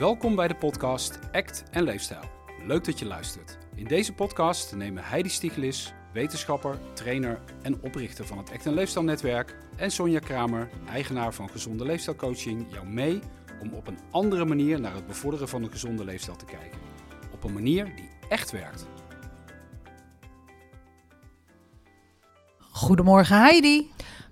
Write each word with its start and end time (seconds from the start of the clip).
Welkom 0.00 0.34
bij 0.34 0.48
de 0.48 0.54
podcast 0.54 1.18
Act 1.32 1.64
en 1.70 1.82
Leefstijl. 1.82 2.20
Leuk 2.66 2.84
dat 2.84 2.98
je 2.98 3.06
luistert. 3.06 3.58
In 3.74 3.84
deze 3.84 4.12
podcast 4.12 4.74
nemen 4.74 5.04
Heidi 5.04 5.28
Stiegelis, 5.28 5.92
wetenschapper, 6.12 6.78
trainer 6.94 7.40
en 7.62 7.82
oprichter 7.82 8.26
van 8.26 8.38
het 8.38 8.52
Act 8.52 8.66
en 8.66 8.74
Leefstijl 8.74 9.04
Netwerk, 9.04 9.56
en 9.76 9.90
Sonja 9.90 10.18
Kramer, 10.18 10.68
eigenaar 10.88 11.34
van 11.34 11.50
Gezonde 11.50 11.84
Leefstijlcoaching, 11.84 12.66
jou 12.72 12.86
mee 12.86 13.20
om 13.62 13.72
op 13.72 13.86
een 13.86 13.98
andere 14.10 14.44
manier 14.44 14.80
naar 14.80 14.94
het 14.94 15.06
bevorderen 15.06 15.48
van 15.48 15.62
een 15.62 15.70
gezonde 15.70 16.04
leefstijl 16.04 16.36
te 16.36 16.44
kijken. 16.44 16.80
Op 17.32 17.44
een 17.44 17.52
manier 17.52 17.84
die 17.84 18.08
echt 18.28 18.50
werkt. 18.50 18.86
Goedemorgen 22.70 23.36
Heidi. 23.36 23.90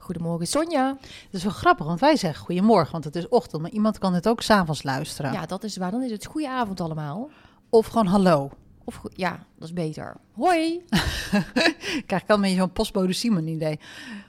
Goedemorgen 0.08 0.46
Sonja. 0.46 0.96
Dat 1.00 1.00
is 1.30 1.42
wel 1.42 1.52
grappig, 1.52 1.86
want 1.86 2.00
wij 2.00 2.16
zeggen 2.16 2.44
goedemorgen, 2.44 2.92
want 2.92 3.04
het 3.04 3.16
is 3.16 3.28
ochtend. 3.28 3.62
Maar 3.62 3.70
iemand 3.70 3.98
kan 3.98 4.14
het 4.14 4.28
ook 4.28 4.42
s'avonds 4.42 4.82
luisteren. 4.82 5.32
Ja, 5.32 5.46
dat 5.46 5.64
is 5.64 5.76
waar. 5.76 5.90
Dan 5.90 6.02
is 6.02 6.10
het 6.10 6.24
goede 6.26 6.48
avond 6.48 6.80
allemaal. 6.80 7.30
Of 7.68 7.86
gewoon 7.86 8.06
hallo. 8.06 8.50
Of 8.84 9.00
ja, 9.14 9.30
dat 9.58 9.68
is 9.68 9.74
beter. 9.74 10.16
Hoi. 10.32 10.84
Krijg 12.06 12.22
ik 12.22 12.28
al 12.28 12.34
een 12.34 12.40
beetje 12.40 12.56
zo'n 12.56 12.72
postbode 12.72 13.12
Simon 13.12 13.46
idee. 13.46 13.80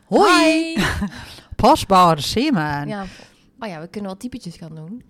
Hoi, 0.06 0.78
postbode 1.56 2.22
Simon. 2.22 2.88
Ja. 2.88 3.06
Oh 3.60 3.68
ja, 3.68 3.80
we 3.80 3.88
kunnen 3.88 4.10
wel 4.10 4.20
typetjes 4.20 4.56
gaan 4.56 4.76
doen. 4.76 5.04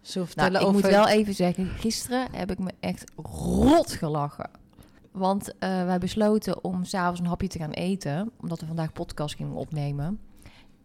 Zullen 0.00 0.28
we 0.28 0.34
Nou, 0.34 0.54
ik 0.54 0.60
over... 0.60 0.72
moet 0.72 0.82
wel 0.82 1.08
even 1.08 1.34
zeggen, 1.34 1.68
gisteren 1.78 2.28
heb 2.32 2.50
ik 2.50 2.58
me 2.58 2.70
echt 2.80 3.04
rot 3.16 3.92
gelachen. 3.92 4.50
Want 5.16 5.58
eh, 5.58 5.84
wij 5.84 5.98
besloten 5.98 6.64
om 6.64 6.84
s'avonds 6.84 7.20
een 7.20 7.26
hapje 7.26 7.48
te 7.48 7.58
gaan 7.58 7.70
eten, 7.70 8.30
omdat 8.40 8.60
we 8.60 8.66
vandaag 8.66 8.92
podcast 8.92 9.34
gingen 9.34 9.54
opnemen. 9.54 10.20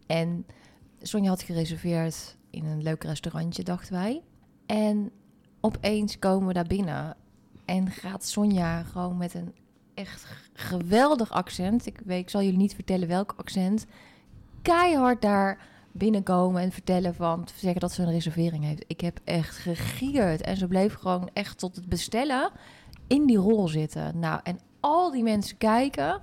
En 0.06 0.46
Sonja 1.00 1.28
had 1.28 1.42
gereserveerd 1.42 2.36
in 2.50 2.64
een 2.64 2.82
leuk 2.82 3.04
restaurantje, 3.04 3.62
dachten 3.62 3.92
wij. 3.92 4.22
En 4.66 5.10
opeens 5.60 6.18
komen 6.18 6.46
we 6.46 6.52
daar 6.52 6.66
binnen 6.66 7.16
en 7.64 7.90
gaat 7.90 8.24
Sonja 8.24 8.82
gewoon 8.82 9.16
met 9.16 9.34
een 9.34 9.54
echt 9.94 10.26
geweldig 10.52 11.30
accent. 11.30 11.86
Ik, 11.86 12.00
weet, 12.04 12.20
ik 12.20 12.30
zal 12.30 12.42
jullie 12.42 12.58
niet 12.58 12.74
vertellen 12.74 13.08
welk 13.08 13.34
accent. 13.36 13.86
Keihard 14.62 15.22
daar 15.22 15.58
binnenkomen 15.92 16.62
en 16.62 16.72
vertellen 16.72 17.14
van 17.14 17.48
zeggen 17.54 17.80
dat 17.80 17.92
ze 17.92 18.02
een 18.02 18.10
reservering 18.10 18.64
heeft. 18.64 18.84
Ik 18.86 19.00
heb 19.00 19.20
echt 19.24 19.56
gegierd 19.56 20.40
en 20.40 20.56
ze 20.56 20.66
bleef 20.66 20.94
gewoon 20.94 21.30
echt 21.32 21.58
tot 21.58 21.76
het 21.76 21.88
bestellen 21.88 22.50
in 23.06 23.26
die 23.26 23.36
rol 23.36 23.68
zitten. 23.68 24.18
Nou, 24.18 24.40
en 24.42 24.58
al 24.80 25.10
die 25.10 25.22
mensen 25.22 25.58
kijken. 25.58 26.20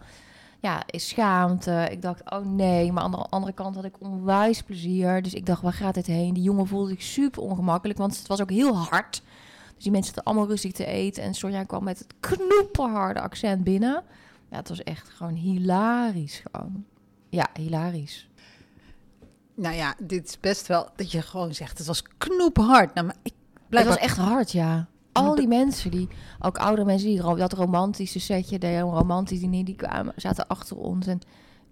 Ja, 0.62 0.84
is 0.86 1.08
schaamte. 1.08 1.88
Ik 1.92 2.02
dacht, 2.02 2.32
oh 2.32 2.46
nee. 2.46 2.92
Maar 2.92 3.04
aan 3.04 3.12
de 3.12 3.18
andere 3.18 3.54
kant 3.54 3.76
had 3.76 3.86
ik 3.86 4.02
onwijs 4.02 4.62
plezier. 4.62 5.22
Dus 5.22 5.34
ik 5.34 5.46
dacht, 5.46 5.62
waar 5.62 5.74
gaat 5.74 5.94
dit 5.94 6.06
heen? 6.06 6.34
Die 6.34 6.44
jongen 6.44 6.68
voelde 6.68 6.90
zich 6.90 7.02
super 7.02 7.42
ongemakkelijk, 7.42 8.00
want 8.00 8.18
het 8.18 8.28
was 8.28 8.42
ook 8.42 8.50
heel 8.50 8.78
hard. 8.78 9.22
Dus 9.76 9.84
die 9.84 9.92
mensen 9.92 10.14
zaten 10.14 10.24
allemaal 10.32 10.48
rustig 10.48 10.72
te 10.72 10.86
eten. 10.86 11.24
En 11.24 11.34
Sonja 11.34 11.64
kwam 11.64 11.84
met 11.84 12.00
het 12.00 12.14
knoeperharde 12.20 13.22
accent 13.22 13.64
binnen. 13.64 14.04
Ja, 14.52 14.58
het 14.58 14.70
was 14.70 14.84
echt 14.84 15.10
gewoon 15.10 15.34
hilarisch 15.34 16.44
gewoon. 16.52 16.86
Ja, 17.30 17.48
hilarisch. 17.54 18.30
Nou 19.56 19.76
ja, 19.76 19.96
dit 20.04 20.28
is 20.28 20.40
best 20.40 20.68
wel 20.68 20.90
dat 20.96 21.12
je 21.12 21.22
gewoon 21.22 21.54
zegt, 21.54 21.78
het 21.78 21.88
was 21.88 22.04
knoephard. 22.18 22.94
Nou, 22.94 23.08
maar 23.08 23.16
ik 23.24 23.34
Het 23.54 23.70
blijkbaar... 23.70 23.96
was 23.96 24.04
echt 24.04 24.18
hard, 24.18 24.52
ja. 24.52 24.88
Al 25.20 25.36
die 25.36 25.48
mensen, 25.48 25.92
die, 25.92 26.08
ook 26.40 26.58
oudere 26.58 26.86
mensen, 26.86 27.10
die 27.10 27.22
dat 27.22 27.54
romantische 27.54 28.20
setje, 28.20 28.60
de 28.60 28.68
heel 28.68 28.92
romantisch 28.92 29.40
diner, 29.40 29.66
die 29.66 29.76
kwamen, 29.76 30.14
zaten 30.16 30.48
achter 30.48 30.78
ons. 30.78 31.08
En 31.08 31.20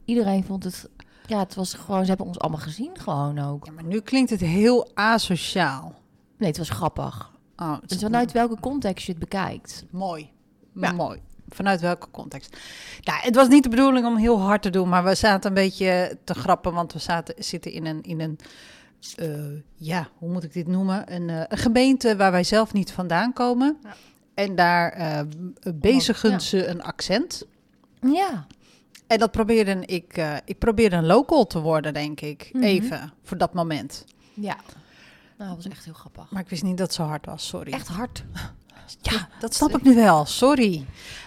iedereen 0.06 0.44
vond 0.44 0.64
het, 0.64 0.90
ja, 1.28 1.40
het 1.40 1.56
was 1.56 1.74
gewoon, 1.74 2.02
ze 2.02 2.08
hebben 2.08 2.26
ons 2.26 2.40
allemaal 2.40 2.60
gezien 2.60 2.92
gewoon 3.00 3.40
ook. 3.40 3.66
Ja, 3.66 3.72
maar 3.72 3.84
nu 3.84 4.00
klinkt 4.00 4.30
het 4.30 4.40
heel 4.40 4.88
asociaal. 4.94 5.96
Nee, 6.38 6.50
het 6.50 6.58
was 6.58 6.70
grappig. 6.70 7.32
Oh, 7.56 7.74
het 7.74 7.82
is 7.84 7.88
Dus 7.90 8.02
vanuit 8.02 8.32
welke 8.32 8.60
context 8.60 9.06
je 9.06 9.12
het 9.12 9.22
bekijkt. 9.22 9.86
Mooi. 9.90 10.30
Ja. 10.74 10.92
Mooi. 10.92 11.22
Vanuit 11.50 11.82
welke 11.82 12.08
context? 12.12 12.58
Nou, 13.04 13.20
het 13.22 13.36
was 13.36 13.48
niet 13.48 13.64
de 13.64 13.70
bedoeling 13.70 14.06
om 14.06 14.16
heel 14.16 14.40
hard 14.40 14.62
te 14.62 14.70
doen, 14.70 14.90
maar 14.90 15.04
we 15.04 15.16
zaten 15.16 15.50
een 15.50 15.56
beetje 15.56 16.18
te 16.24 16.34
grappen, 16.34 16.74
want 16.74 16.94
we 16.94 17.00
zaten, 17.00 17.36
zitten 17.38 17.72
in 17.72 17.86
een, 17.86 18.02
in 18.02 18.22
een 18.22 18.40
eh, 19.16 19.30
ja, 19.76 20.08
hoe 20.18 20.30
moet 20.32 20.44
ik 20.44 20.54
dit 20.54 20.68
noemen? 20.68 21.14
Een, 21.16 21.30
eh, 21.30 21.42
een 21.48 21.58
gemeente 21.58 22.16
waar 22.16 22.32
wij 22.32 22.44
zelf 22.44 22.74
niet 22.74 22.92
vandaan 22.92 23.34
komen. 23.34 23.78
Ja. 23.84 23.96
En 24.34 24.56
daar 24.56 24.92
eh 24.92 25.20
bezigen 25.76 26.30
ja. 26.30 26.40
ze 26.40 26.68
een 26.68 26.84
accent. 26.84 27.46
Ja, 28.02 28.46
En 29.08 29.20
dat 29.20 29.32
probeerde 29.32 29.86
ik, 29.86 30.22
ik 30.46 30.58
probeerde 30.58 30.96
een 30.96 31.06
local 31.06 31.48
te 31.48 31.60
worden, 31.60 31.94
denk 31.94 32.22
ik. 32.22 32.50
Mhm. 32.54 32.64
Even, 32.64 33.14
voor 33.24 33.38
dat 33.38 33.54
moment. 33.54 34.06
ja. 34.34 34.56
Nou, 35.38 35.50
dat 35.56 35.64
was 35.64 35.72
echt 35.74 35.86
heel 35.86 35.94
grappig. 35.94 36.32
Maar 36.32 36.42
ik 36.42 36.50
wist 36.50 36.64
niet 36.64 36.78
dat 36.78 36.88
het 36.88 36.96
zo 36.96 37.04
hard 37.04 37.26
was, 37.26 37.48
sorry. 37.48 37.72
Echt 37.72 37.88
hard. 37.88 38.24
Ja, 39.02 39.28
dat 39.40 39.54
snap 39.54 39.78
ik 39.78 39.84
nu 39.84 39.96
wel, 39.96 40.26
sorry. 40.26 40.86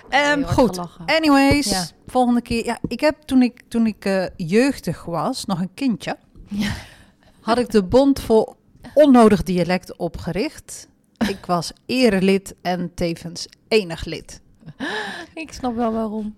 Ehm, 0.09 0.43
goed, 0.43 0.75
gelachen. 0.75 1.05
anyways, 1.07 1.71
Ja. 1.71 1.85
volgende 2.07 2.41
keer. 2.43 2.65
Ja, 2.65 2.79
ik 2.87 3.01
heb 3.01 3.21
toen 3.23 3.43
ik, 3.43 3.63
toen 3.69 3.87
ik 3.87 4.31
jeugdig 4.37 5.05
was, 5.05 5.45
nog 5.45 5.61
een 5.61 5.75
kindje, 5.75 6.17
Ja. 6.49 6.73
Had 7.41 7.59
ik 7.59 7.71
de 7.71 7.85
Bond 7.85 8.21
voor 8.21 8.57
Onnodig 8.95 9.43
Dialect 9.43 9.97
opgericht. 9.97 10.89
Ik 11.29 11.47
was 11.47 11.73
erelid 11.87 12.55
en 12.63 12.95
tevens 12.95 13.47
enig 13.69 14.05
lid. 14.05 14.41
Ik 15.35 15.53
snap 15.53 15.75
wel 15.77 15.93
waarom. 15.93 16.37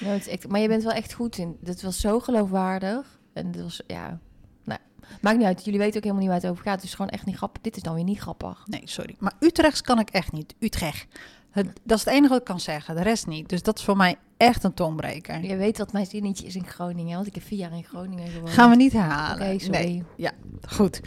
Ja, 0.00 0.06
het 0.06 0.20
is 0.20 0.28
echt, 0.28 0.48
maar 0.48 0.60
je 0.60 0.68
bent 0.68 0.82
wel 0.82 0.92
echt 0.92 1.12
goed 1.12 1.38
in. 1.38 1.56
Dit 1.60 1.82
was 1.82 2.00
zo 2.00 2.20
geloofwaardig. 2.20 3.18
En 3.32 3.50
dit 3.50 3.62
was, 3.62 3.80
ja... 3.86 4.18
Nou, 4.64 4.80
maakt 5.20 5.36
niet 5.36 5.46
uit. 5.46 5.64
Jullie 5.64 5.80
weten 5.80 5.96
ook 5.96 6.02
helemaal 6.02 6.22
niet 6.22 6.32
waar 6.32 6.40
het 6.40 6.50
over 6.50 6.64
gaat. 6.64 6.74
Het 6.74 6.84
is 6.84 6.94
gewoon 6.94 7.10
echt 7.10 7.26
niet 7.26 7.36
grappig. 7.36 7.62
Dit 7.62 7.76
is 7.76 7.82
dan 7.82 7.94
weer 7.94 8.04
niet 8.04 8.18
grappig. 8.18 8.62
Nee, 8.66 8.82
sorry. 8.84 9.14
Maar 9.18 9.32
Utrechts 9.40 9.80
kan 9.80 9.98
ik 9.98 10.10
echt 10.10 10.32
niet. 10.32 10.54
Utrecht. 10.58 11.06
Het, 11.50 11.66
dat 11.82 11.98
is 11.98 12.04
het 12.04 12.14
enige 12.14 12.28
wat 12.28 12.38
ik 12.38 12.44
kan 12.44 12.60
zeggen, 12.60 12.94
de 12.94 13.02
rest 13.02 13.26
niet. 13.26 13.48
Dus 13.48 13.62
dat 13.62 13.78
is 13.78 13.84
voor 13.84 13.96
mij 13.96 14.16
echt 14.36 14.64
een 14.64 14.74
tongbreker. 14.74 15.44
Je 15.44 15.56
weet 15.56 15.78
wat 15.78 15.92
mijn 15.92 16.06
zinnetje 16.06 16.46
is 16.46 16.56
in 16.56 16.66
Groningen. 16.66 17.14
Want 17.14 17.26
ik 17.26 17.34
heb 17.34 17.42
vier 17.44 17.58
jaar 17.58 17.72
in 17.72 17.84
Groningen 17.84 18.28
gewoond. 18.28 18.50
Gaan 18.50 18.70
we 18.70 18.76
niet 18.76 18.92
herhalen. 18.92 19.46
Oké, 19.46 19.58
sorry. 19.58 20.04
Nee, 20.16 20.30
goed. 20.68 21.00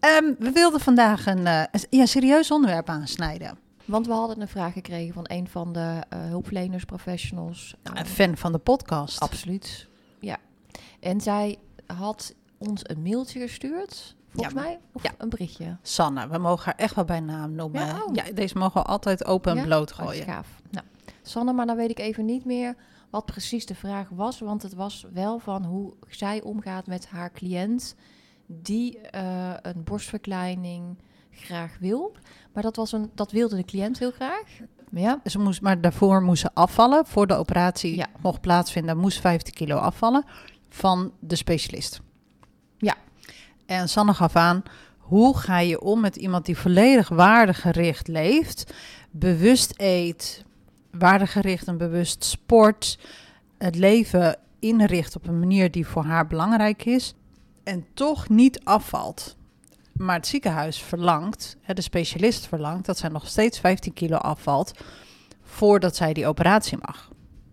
Ehm, 0.00 0.24
we 0.38 0.50
wilden 0.50 0.80
vandaag 0.80 1.26
een, 1.26 1.46
eh, 1.46 1.62
een 1.72 1.80
ja, 1.90 2.06
serieus 2.06 2.50
onderwerp 2.50 2.88
aansnijden. 2.88 3.58
Want 3.84 4.06
we 4.06 4.12
hadden 4.12 4.40
een 4.40 4.48
vraag 4.48 4.72
gekregen 4.72 5.14
van 5.14 5.24
een 5.26 5.48
van 5.48 5.72
de 5.72 6.02
eh, 6.08 6.18
hulpverleners, 6.20 6.84
professionals. 6.84 7.74
Eh, 7.82 7.92
Een 7.94 8.06
fan 8.06 8.36
van 8.36 8.52
de 8.52 8.58
podcast. 8.58 9.20
absoluut. 9.20 9.86
Ja. 10.20 10.36
En 11.00 11.20
zij 11.20 11.56
had 11.86 12.34
ons 12.58 12.80
een 12.82 13.02
mailtje 13.02 13.40
gestuurd. 13.40 14.16
Volgens 14.28 14.54
Ja, 14.54 14.60
mij. 14.60 14.78
Of 14.92 15.02
ja. 15.02 15.10
een 15.18 15.28
berichtje. 15.28 15.76
Sanne, 15.82 16.28
we 16.28 16.38
mogen 16.38 16.64
haar 16.64 16.74
echt 16.74 16.94
wel 16.94 17.04
bij 17.04 17.20
naam 17.20 17.52
noemen. 17.54 17.80
Ja, 17.86 18.02
Ja, 18.12 18.24
oh. 18.28 18.34
deze 18.34 18.58
mogen 18.58 18.82
we 18.82 18.88
altijd 18.88 19.24
open 19.24 19.58
en 19.58 19.64
bloot 19.64 19.90
Oh, 19.92 19.98
gooien. 19.98 20.24
gaaf. 20.24 20.48
Nou, 20.70 20.84
Sanne, 21.22 21.52
maar 21.52 21.66
dan 21.66 21.76
weet 21.76 21.90
ik 21.90 21.98
even 21.98 22.24
niet 22.24 22.44
meer 22.44 22.76
wat 23.10 23.24
precies 23.26 23.66
de 23.66 23.74
vraag 23.74 24.08
was. 24.08 24.38
Want 24.38 24.62
het 24.62 24.74
was 24.74 25.06
wel 25.12 25.38
van 25.38 25.64
hoe 25.64 25.94
zij 26.08 26.42
omgaat 26.42 26.86
met 26.86 27.06
haar 27.08 27.32
cliënt 27.32 27.94
die 28.46 28.98
eh, 29.00 29.50
een 29.62 29.84
borstverkleining 29.84 30.98
graag 31.30 31.76
wil. 31.80 32.16
Maar 32.52 32.62
dat, 32.62 32.76
was 32.76 32.92
een, 32.92 33.10
dat 33.14 33.32
wilde 33.32 33.56
de 33.56 33.64
cliënt 33.64 33.98
heel 33.98 34.10
graag. 34.10 34.42
Ja, 34.90 35.20
Ze 35.24 35.38
moest, 35.38 35.60
maar 35.60 35.80
daarvoor 35.80 36.22
moest 36.22 36.40
ze 36.40 36.50
afvallen. 36.54 37.06
Voor 37.06 37.26
de 37.26 37.34
operatie 37.34 38.04
mocht 38.22 38.40
plaatsvinden, 38.40 38.98
moest 38.98 39.20
15 39.20 39.54
kilo 39.54 39.76
afvallen 39.76 40.24
van 40.68 41.12
de 41.20 41.36
specialist. 41.36 42.00
En 43.68 43.88
Sanne 43.88 44.14
gaf 44.14 44.36
aan, 44.36 44.62
hoe 44.98 45.36
ga 45.36 45.58
je 45.58 45.80
om 45.80 46.00
met 46.00 46.16
iemand 46.16 46.46
die 46.46 46.58
volledig 46.58 47.08
waardegericht 47.08 48.08
leeft, 48.08 48.74
bewust 49.10 49.74
eet, 49.76 50.44
waardegericht 50.90 51.66
en 51.66 51.76
bewust 51.78 52.24
sport, 52.24 52.98
het 53.58 53.74
leven 53.74 54.36
inricht 54.58 55.16
op 55.16 55.26
een 55.26 55.38
manier 55.38 55.70
die 55.70 55.86
voor 55.86 56.04
haar 56.04 56.26
belangrijk 56.26 56.84
is 56.84 57.14
en 57.64 57.86
toch 57.94 58.28
niet 58.28 58.64
afvalt. 58.64 59.36
Maar 59.92 60.16
het 60.16 60.26
ziekenhuis 60.26 60.82
verlangt, 60.82 61.56
de 61.66 61.82
specialist 61.82 62.46
verlangt, 62.46 62.86
dat 62.86 62.98
zij 62.98 63.08
nog 63.08 63.26
steeds 63.26 63.58
15 63.58 63.92
kilo 63.92 64.16
afvalt 64.16 64.72
voordat 65.42 65.96
zij 65.96 66.12
die 66.12 66.26
operatie 66.26 66.78
mag. 66.86 67.10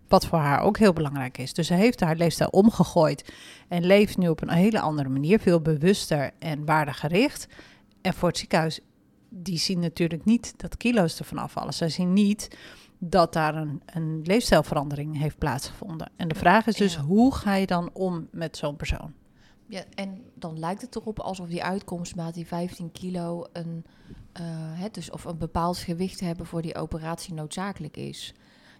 Wat 0.08 0.26
voor 0.26 0.38
haar 0.38 0.60
ook 0.60 0.78
heel 0.78 0.92
belangrijk 0.92 1.38
is. 1.38 1.52
Dus 1.52 1.66
ze 1.66 1.74
heeft 1.74 2.00
haar 2.00 2.16
leefstijl 2.16 2.48
omgegooid 2.50 3.32
en 3.68 3.86
leeft 3.86 4.16
nu 4.18 4.28
op 4.28 4.42
een 4.42 4.50
hele 4.50 4.80
andere 4.80 5.08
manier, 5.08 5.40
veel 5.40 5.60
bewuster 5.60 6.30
en 6.38 6.64
waardegericht. 6.64 7.48
En 8.02 8.14
voor 8.14 8.28
het 8.28 8.38
ziekenhuis, 8.38 8.80
die 9.28 9.58
zien 9.58 9.80
natuurlijk 9.80 10.24
niet 10.24 10.54
dat 10.56 10.76
kilo's 10.76 11.18
ervan 11.18 11.38
afvallen. 11.38 11.74
Zij 11.74 11.88
zien 11.88 12.12
niet 12.12 12.56
dat 12.98 13.32
daar 13.32 13.54
een, 13.54 13.82
een 13.86 14.20
leefstijlverandering 14.24 15.18
heeft 15.18 15.38
plaatsgevonden. 15.38 16.10
En 16.16 16.28
de 16.28 16.34
vraag 16.34 16.66
is 16.66 16.76
dus, 16.76 16.94
Ja. 16.94 17.00
hoe 17.00 17.34
ga 17.34 17.54
je 17.54 17.66
dan 17.66 17.90
om 17.92 18.28
met 18.30 18.56
zo'n 18.56 18.76
persoon? 18.76 19.12
Ja, 19.68 19.82
en 19.94 20.22
dan 20.34 20.58
lijkt 20.58 20.80
het 20.80 20.96
erop 20.96 21.20
alsof 21.20 21.48
die 21.48 21.62
uitkomstmaat, 21.64 22.34
die 22.34 22.46
15 22.46 22.92
kilo, 22.92 23.44
een, 23.52 23.84
hè, 24.74 24.88
dus 24.90 25.10
of 25.10 25.24
een 25.24 25.38
bepaald 25.38 25.76
gewicht 25.76 26.20
hebben 26.20 26.46
voor 26.46 26.62
die 26.62 26.74
operatie 26.76 27.34
noodzakelijk 27.34 27.96
is. 27.96 28.34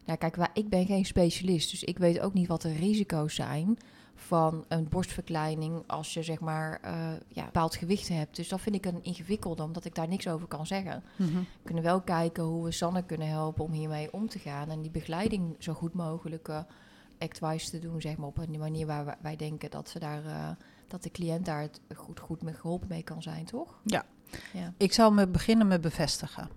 Nou, 0.06 0.18
kijk, 0.18 0.36
ik 0.52 0.68
ben 0.68 0.86
geen 0.86 1.04
specialist, 1.04 1.70
dus 1.70 1.84
ik 1.84 1.98
weet 1.98 2.20
ook 2.20 2.32
niet 2.34 2.48
wat 2.48 2.62
de 2.62 2.72
risico's 2.72 3.34
zijn. 3.34 3.78
van 4.18 4.64
een 4.68 4.88
borstverkleining 4.88 5.82
als 5.86 6.14
je 6.14 6.22
zeg 6.22 6.40
maar 6.40 6.78
eh, 6.82 6.92
ja, 7.28 7.44
bepaald 7.44 7.74
gewicht 7.74 8.08
hebt. 8.08 8.36
Dus 8.36 8.48
dat 8.48 8.60
vind 8.60 8.74
ik 8.74 8.86
een 8.86 9.02
ingewikkelde, 9.04 9.62
omdat 9.62 9.84
ik 9.84 9.94
daar 9.94 10.08
niks 10.08 10.28
over 10.28 10.46
kan 10.46 10.66
zeggen. 10.66 11.02
Mhm. 11.16 11.32
We 11.38 11.44
kunnen 11.64 11.82
wel 11.82 12.00
kijken 12.00 12.44
hoe 12.44 12.64
we 12.64 12.70
Sanne 12.72 13.02
kunnen 13.04 13.28
helpen 13.28 13.64
om 13.64 13.72
hiermee 13.72 14.12
om 14.12 14.28
te 14.28 14.38
gaan 14.38 14.70
en 14.70 14.80
die 14.82 14.90
begeleiding 14.90 15.56
zo 15.58 15.72
goed 15.72 15.94
mogelijk 15.94 16.48
uh, 16.48 16.58
actwise 17.18 17.70
te 17.70 17.78
doen, 17.78 18.00
zeg 18.00 18.16
maar 18.16 18.28
op 18.28 18.38
een 18.38 18.58
manier 18.58 18.86
waar 18.86 19.04
wij, 19.04 19.16
wij 19.20 19.36
denken 19.36 19.70
dat 19.70 19.88
ze 19.88 19.98
daar 19.98 20.24
uh, 20.24 20.48
dat 20.88 21.02
de 21.02 21.10
cliënt 21.10 21.44
daar 21.44 21.60
het 21.60 21.80
goed, 21.96 22.20
goed 22.20 22.42
mee 22.42 22.54
geholpen 22.54 22.88
mee 22.88 23.02
kan 23.02 23.22
zijn, 23.22 23.44
toch? 23.44 23.78
Ja. 23.84 24.04
ja. 24.52 24.72
Ik 24.76 24.92
zou 24.92 25.14
me 25.14 25.26
beginnen 25.28 25.66
met 25.66 25.80
bevestigen. 25.80 26.48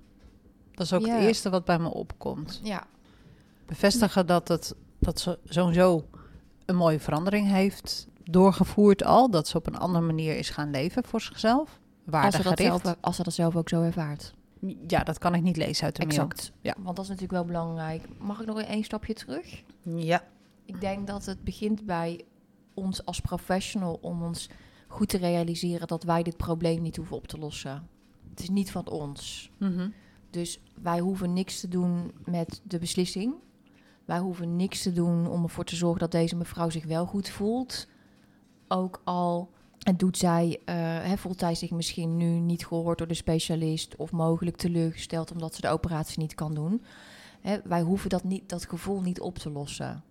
Dat 0.74 0.86
is 0.86 0.94
ook 0.94 1.06
Ja. 1.06 1.16
het 1.16 1.24
eerste 1.24 1.50
wat 1.50 1.66
bij 1.66 1.80
me 1.80 1.90
opkomt. 1.94 2.60
Ja, 2.64 2.88
Bevestigen 3.70 4.26
dat, 4.26 4.48
het, 4.48 4.76
dat 5.00 5.20
ze 5.20 5.40
sowieso 5.46 6.06
een 6.66 6.76
mooie 6.76 7.00
verandering 7.00 7.48
heeft 7.48 8.08
doorgevoerd 8.24 9.04
al. 9.04 9.30
Dat 9.30 9.48
ze 9.48 9.58
op 9.58 9.68
een 9.68 9.78
andere 9.78 10.06
manier 10.06 10.38
is 10.38 10.50
gaan 10.50 10.72
leven 10.72 11.04
voor 11.04 11.22
zichzelf. 11.22 11.80
als 12.12 12.36
ze, 12.36 12.44
dat 12.44 12.60
zelf, 12.60 12.96
als 13.02 13.16
ze 13.16 13.24
dat 13.24 13.34
zelf 13.34 13.56
ook 13.56 13.70
zo 13.70 13.82
ervaart. 13.82 14.34
Ja, 14.88 15.04
dat 15.04 15.18
kan 15.18 15.36
ik 15.36 15.42
niet 15.42 15.58
lezen 15.58 15.86
uit 15.86 15.96
de 15.96 16.06
mail. 16.06 16.22
Exact. 16.22 16.52
Ja. 16.62 16.76
Want 16.78 16.96
dat 16.96 17.06
is 17.06 17.12
natuurlijk 17.12 17.38
wel 17.38 17.46
belangrijk. 17.46 18.08
Mag 18.20 18.40
ik 18.40 18.48
nog 18.48 18.62
één 18.62 18.84
stapje 18.84 19.14
terug? 19.14 19.64
Ja. 19.84 20.24
Ik 20.66 20.82
denk 20.82 21.08
dat 21.08 21.26
het 21.26 21.44
begint 21.44 21.86
bij 21.86 22.26
ons 22.74 23.06
als 23.06 23.20
professional 23.20 23.98
om 24.02 24.24
ons 24.24 24.50
goed 24.88 25.10
te 25.10 25.18
realiseren 25.18 25.88
dat 25.88 26.04
wij 26.04 26.24
dit 26.24 26.38
probleem 26.38 26.82
niet 26.82 26.96
hoeven 26.96 27.16
op 27.16 27.28
te 27.28 27.38
lossen. 27.38 27.88
Het 28.30 28.40
is 28.40 28.50
niet 28.50 28.72
van 28.72 28.88
ons. 28.88 29.52
Mhm. 29.58 29.90
Dus 30.30 30.60
wij 30.82 31.00
hoeven 31.00 31.34
niks 31.34 31.60
te 31.60 31.68
doen 31.68 32.12
met 32.26 32.62
de 32.64 32.80
beslissing. 32.80 33.34
Wij 34.10 34.20
hoeven 34.20 34.56
niks 34.56 34.82
te 34.82 34.94
doen 34.94 35.28
om 35.28 35.44
ervoor 35.44 35.64
te 35.64 35.76
zorgen 35.76 36.00
dat 36.00 36.12
deze 36.12 36.36
mevrouw 36.36 36.70
zich 36.70 36.86
wel 36.86 37.06
goed 37.06 37.30
voelt. 37.30 37.88
Ook 38.68 39.02
al 39.04 39.50
doet 39.98 40.18
zij, 40.18 40.60
eh, 40.66 41.12
voelt 41.16 41.40
zij 41.40 41.56
zich 41.56 41.72
misschien 41.72 42.18
nu 42.18 42.26
niet 42.26 42.66
gehoord 42.66 42.98
door 42.98 43.08
de 43.08 43.14
specialist 43.14 43.96
of 43.96 44.12
mogelijk 44.12 44.58
teleurgesteld 44.58 45.32
omdat 45.32 45.56
ze 45.56 45.62
de 45.62 45.70
operatie 45.70 46.20
niet 46.20 46.36
kan 46.36 46.54
doen. 46.54 46.84
Hè, 47.42 47.58
wij 47.64 47.82
hoeven 47.82 48.10
dat, 48.10 48.24
niet, 48.24 48.50
dat 48.50 48.66
gevoel 48.66 49.02
niet 49.02 49.20
op 49.20 49.38
te 49.38 49.50
lossen. 49.50 50.04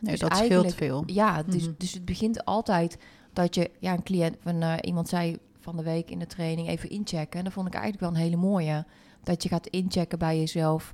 Nee, 0.00 0.10
Dus 0.10 0.20
dat 0.20 0.36
scheelt 0.36 0.74
veel. 0.74 1.02
Ja, 1.06 1.42
dus, 1.42 1.62
Mhm. 1.62 1.72
dus 1.78 1.92
het 1.92 2.04
begint 2.04 2.44
altijd 2.44 2.98
dat 3.32 3.54
je, 3.54 3.70
ja, 3.80 3.92
een 3.92 4.02
cliënt, 4.02 4.36
van, 4.40 4.62
eh, 4.62 4.74
iemand 4.80 5.08
zei 5.08 5.38
van 5.58 5.76
de 5.76 5.82
week 5.82 6.10
in 6.10 6.18
de 6.18 6.26
training 6.26 6.68
even 6.68 6.90
inchecken. 6.90 7.38
En 7.38 7.44
dat 7.44 7.52
vond 7.52 7.66
ik 7.66 7.74
eigenlijk 7.74 8.02
wel 8.02 8.12
een 8.12 8.26
hele 8.26 8.42
mooie. 8.42 8.86
Dat 9.22 9.42
je 9.42 9.48
gaat 9.48 9.66
inchecken 9.66 10.18
bij 10.18 10.38
jezelf 10.38 10.92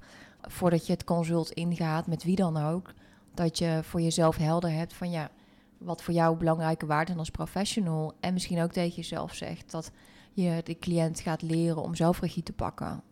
voordat 0.49 0.87
je 0.87 0.93
het 0.93 1.05
consult 1.05 1.51
ingaat, 1.51 2.07
met 2.07 2.25
wie 2.25 2.37
dan 2.37 2.57
ook. 2.57 2.93
Dat 3.35 3.59
je 3.59 3.81
voor 3.83 4.01
jezelf 4.01 4.37
helder 4.37 4.71
hebt 4.71 4.95
van 4.95 5.11
ja, 5.11 5.31
wat 5.79 6.03
voor 6.03 6.15
jou 6.15 6.37
belangrijke 6.37 6.87
waarden 6.87 7.19
als 7.19 7.31
professional. 7.31 8.13
En 8.21 8.33
misschien 8.33 8.63
ook 8.63 8.73
tegen 8.73 8.97
jezelf 8.97 9.35
zegt 9.35 9.71
dat 9.71 9.91
je 10.33 10.61
de 10.65 10.79
cliënt 10.79 11.21
gaat 11.21 11.43
leren 11.43 11.83
om 11.83 11.95
zelfregie 11.95 12.43
te 12.43 12.53
pakken. 12.53 13.03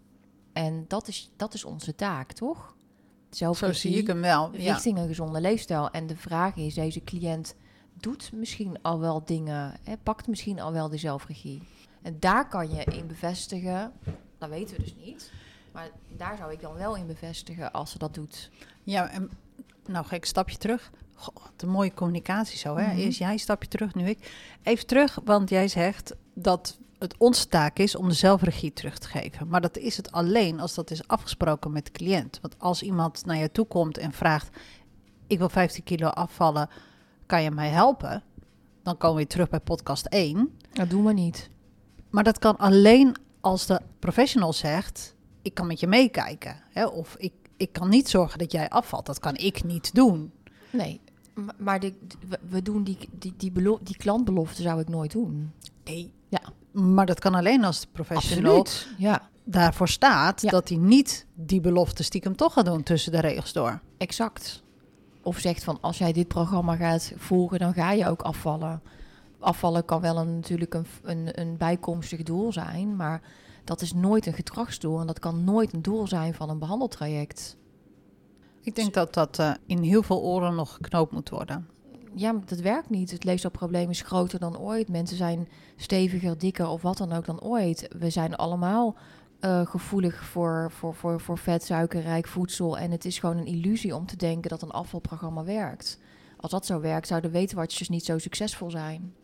En 0.52 0.84
dat 0.88 1.08
is, 1.08 1.31
dat 1.37 1.55
is 1.55 1.64
onze 1.64 1.94
taak, 1.94 2.32
toch? 2.32 2.76
Zo 3.31 3.52
zie 3.73 3.96
ik 3.96 4.06
hem 4.06 4.20
wel. 4.20 4.50
Ja. 4.52 4.73
richting 4.73 4.99
een 4.99 5.06
gezonde 5.06 5.40
leefstijl. 5.40 5.90
En 5.90 6.06
de 6.06 6.17
vraag 6.17 6.56
is, 6.56 6.75
deze 6.75 7.05
cliënt 7.05 7.55
doet 7.94 8.32
misschien 8.32 8.82
al 8.82 9.00
wel 9.00 9.25
dingen, 9.25 9.75
hè, 9.82 9.96
pakt 9.96 10.26
misschien 10.26 10.61
al 10.61 10.73
wel 10.73 10.88
de 10.88 10.96
zelfregie. 10.96 11.62
En 12.02 12.17
daar 12.20 12.49
kan 12.49 12.70
je 12.70 12.84
in 12.84 13.06
bevestigen, 13.06 13.93
dat 14.38 14.49
weten 14.49 14.76
we 14.76 14.82
dus 14.82 14.94
niet. 15.05 15.32
Maar 15.73 15.91
daar 16.17 16.37
zou 16.37 16.53
ik 16.53 16.61
dan 16.61 16.75
wel 16.75 16.97
in 16.97 17.07
bevestigen 17.07 17.73
als 17.73 17.91
ze 17.91 17.99
dat 17.99 18.15
doet. 18.15 18.51
Ja, 18.83 19.09
en 19.09 19.31
nou 19.87 20.07
ga 20.07 20.15
ik 20.15 20.23
een 20.23 20.29
stapje 20.29 20.57
terug. 20.57 20.91
Goh, 21.15 21.35
wat 21.35 21.53
een 21.63 21.69
mooie 21.69 21.95
communicatie 21.95 22.59
zo, 22.59 22.77
hè? 22.77 22.87
Mhm. 22.87 22.97
Eerst 22.97 23.19
jij 23.19 23.33
een 23.33 23.39
stapje 23.39 23.69
terug, 23.69 23.95
nu 23.95 24.09
ik. 24.09 24.31
Even 24.63 24.87
terug, 24.87 25.19
want 25.25 25.51
jij 25.51 25.69
zegt 25.69 26.15
dat 26.35 26.79
het 26.99 27.17
onze 27.19 27.49
taak 27.49 27.79
is 27.79 27.97
om 27.97 28.09
de 28.09 28.15
zelfregie 28.15 28.73
terug 28.73 28.99
te 28.99 29.09
geven. 29.09 29.49
Maar 29.49 29.61
dat 29.61 29.77
is 29.77 29.97
het 29.97 30.13
alleen 30.13 30.61
als 30.61 30.75
dat 30.75 30.91
is 30.91 31.09
afgesproken 31.09 31.73
met 31.73 31.85
de 31.85 31.93
cliënt. 31.93 32.39
Want 32.43 32.59
als 32.59 32.83
iemand 32.83 33.25
naar 33.25 33.37
je 33.37 33.51
toe 33.51 33.67
komt 33.67 33.99
en 33.99 34.13
vraagt... 34.13 34.57
ik 35.27 35.39
wil 35.39 35.49
15 35.49 35.85
kilo 35.85 36.09
afvallen, 36.09 36.69
kan 37.27 37.43
je 37.43 37.51
mij 37.51 37.69
helpen? 37.69 38.23
Dan 38.83 38.97
komen 38.97 39.17
we 39.17 39.23
weer 39.23 39.31
terug 39.31 39.49
bij 39.49 39.61
podcast 39.61 40.07
1. 40.07 40.59
Dat 40.73 40.91
doen 40.91 41.05
we 41.05 41.13
niet. 41.13 41.51
Maar 42.11 42.25
dat 42.25 42.39
kan 42.39 42.57
alleen 42.57 43.17
als 43.41 43.67
de 43.67 43.81
professional 43.99 44.53
zegt: 44.53 45.15
ik 45.43 45.55
kan 45.55 45.67
met 45.67 45.81
je 45.81 45.87
meekijken. 45.87 46.56
Hè? 46.71 46.87
Of 46.87 47.15
ik, 47.19 47.33
ik 47.56 47.73
kan 47.73 47.89
niet 47.89 48.09
zorgen 48.09 48.39
dat 48.39 48.53
jij 48.53 48.69
afvalt. 48.69 49.06
Dat 49.06 49.19
kan 49.19 49.37
ik 49.37 49.65
niet 49.65 49.94
doen. 49.94 50.33
Nee, 50.71 51.00
maar 51.59 51.81
de, 51.81 51.94
we- 52.49 52.62
doen 52.62 52.85
die, 52.85 52.99
die, 53.19 53.35
die, 53.37 53.50
belo- 53.53 53.79
die 53.83 53.97
klantbelofte 53.97 54.62
zou 54.62 54.81
ik 54.81 54.89
nooit 54.89 55.12
doen. 55.12 55.53
Nee. 55.85 56.12
Ja. 56.29 56.41
Maar 56.73 57.06
dat 57.06 57.19
kan 57.19 57.35
alleen 57.35 57.65
als 57.65 57.81
de 57.81 57.87
professional 57.93 58.67
Ja, 58.99 59.29
daarvoor 59.44 59.89
staat 59.89 60.43
Ja. 60.43 60.50
dat 60.50 60.69
hij 60.69 60.79
niet 60.79 61.27
die 61.35 61.61
belofte 61.61 62.03
stiekem 62.03 62.37
toch 62.37 62.53
gaat 62.53 62.65
doen 62.65 62.83
tussen 62.83 63.12
de 63.12 63.21
regels 63.21 63.53
door. 63.53 63.81
exact. 63.99 64.62
Of 65.25 65.39
zegt 65.39 65.65
van, 65.65 65.79
als 65.81 65.99
jij 65.99 66.12
dit 66.12 66.29
programma 66.29 66.77
gaat 66.77 67.12
volgen, 67.17 67.59
dan 67.59 67.73
ga 67.75 67.93
je 67.93 68.09
ook 68.09 68.23
afvallen. 68.23 68.83
Afvallen 69.39 69.85
kan 69.85 70.00
wel 70.00 70.17
een, 70.17 70.35
natuurlijk 70.35 70.75
een, 70.75 70.87
een, 71.03 71.41
een 71.41 71.56
bijkomstig 71.56 72.23
doel 72.23 72.53
zijn, 72.53 72.97
maar 72.97 73.21
dat 73.64 73.81
is 73.81 73.93
nooit 73.93 74.26
een 74.26 74.32
gedragsdoel 74.32 75.00
en 75.00 75.06
dat 75.06 75.19
kan 75.19 75.44
nooit 75.44 75.73
een 75.73 75.82
doel 75.82 76.06
zijn 76.06 76.35
van 76.35 76.50
een 76.50 76.59
behandeltraject. 76.59 77.56
Ik 78.61 78.75
denk 78.75 78.94
dat 78.94 79.14
dat 79.14 79.38
eh, 79.38 79.53
in 79.67 79.82
heel 79.82 80.03
veel 80.03 80.23
oren 80.23 80.55
nog 80.55 80.75
geknoopt 80.75 81.12
moet 81.12 81.29
worden. 81.29 81.69
Ja, 82.14 82.32
maar 82.32 82.47
dat 82.47 82.59
werkt 82.59 82.91
niet. 82.91 83.11
Het 83.11 83.25
leefstijlprobleem 83.25 83.91
is 83.91 84.03
groter 84.03 84.38
dan 84.38 84.59
ooit. 84.59 84.88
Mensen 84.88 85.17
zijn 85.17 85.49
steviger, 85.76 86.38
dikker 86.38 86.69
of 86.69 86.82
wat 86.82 86.97
dan 86.97 87.12
ook 87.12 87.25
dan 87.25 87.41
ooit. 87.41 87.88
We 87.99 88.11
zijn 88.11 88.37
allemaal 88.37 88.97
eh, 89.41 89.67
gevoelig 89.67 90.25
voor, 90.25 90.70
voor, 90.70 90.94
voor, 90.94 91.20
voor 91.20 91.38
vet, 91.38 91.65
suikerrijk 91.65 92.26
voedsel. 92.26 92.79
En 92.79 92.91
het 92.91 93.05
is 93.05 93.19
gewoon 93.19 93.37
een 93.37 93.47
illusie 93.47 93.97
om 93.97 94.06
te 94.06 94.17
denken 94.17 94.50
dat 94.50 94.62
een 94.62 94.70
afvalprogramma 94.70 95.44
werkt. 95.44 95.99
Als 96.37 96.50
dat 96.50 96.67
zo 96.67 96.81
werkt, 96.81 97.06
zouden 97.06 97.31
wetenwatchers 97.31 97.88
niet 97.88 98.05
zo 98.05 98.19
succesvol 98.19 98.70
zijn. 98.70 99.15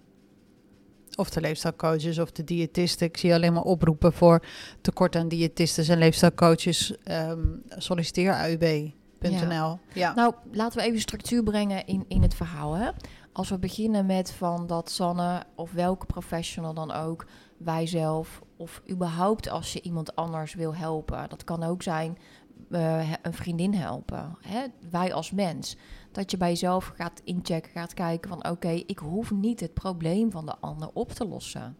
Of 1.19 1.31
de 1.31 1.41
leefstijlcoaches 1.41 2.19
of 2.19 2.31
de 2.31 2.45
diëtisten. 2.45 3.07
Ik 3.07 3.17
zie 3.17 3.35
alleen 3.35 3.53
maar 3.53 3.63
oproepen 3.63 4.13
voor 4.13 4.45
tekort 4.81 5.17
aan 5.17 5.29
diëtisten 5.29 5.89
en 5.89 5.99
leefstijlcoaches. 5.99 6.97
Ehm 7.05 7.47
solliciteer 7.69 8.33
AUB.nl. 8.33 9.79
Ja. 9.93 10.15
Nou, 10.15 10.35
laten 10.53 10.79
we 10.79 10.85
even 10.85 11.01
structuur 11.01 11.43
brengen 11.43 11.87
in, 11.87 12.05
in 12.09 12.23
het 12.23 12.35
verhaal. 12.35 12.75
Hè? 12.75 12.91
Als 13.33 13.49
we 13.49 13.59
beginnen 13.59 14.07
met 14.07 14.33
van 14.33 14.67
dat 14.67 14.91
Sanne 14.91 15.43
of 15.55 15.73
welke 15.73 16.07
professional 16.07 16.75
dan 16.75 16.93
ook, 16.93 17.27
wij 17.59 17.87
zelf 17.87 18.43
of 18.57 18.83
überhaupt 18.91 19.49
als 19.49 19.73
je 19.73 19.81
iemand 19.81 20.17
anders 20.17 20.55
wil 20.55 20.75
helpen. 20.75 21.29
Dat 21.29 21.45
kan 21.45 21.63
ook 21.63 21.83
zijn 21.83 22.19
eh, 22.71 23.13
een 23.23 23.35
vriendin 23.35 23.75
helpen. 23.75 24.37
Hè? 24.41 24.65
Wij 24.91 25.13
als 25.13 25.31
mens. 25.31 25.77
Dat 26.13 26.31
je 26.31 26.37
bij 26.37 26.49
jezelf 26.49 26.93
gaat 26.97 27.21
inchecken, 27.25 27.71
gaat 27.71 27.95
kijken 27.95 28.29
van 28.29 28.49
oké, 28.49 28.69
ik 28.69 28.99
hoef 28.99 29.31
niet 29.31 29.61
het 29.61 29.75
probleem 29.75 30.31
van 30.31 30.47
de 30.47 30.55
ander 30.61 30.91
op 30.93 31.13
te 31.13 31.29
lossen. 31.29 31.77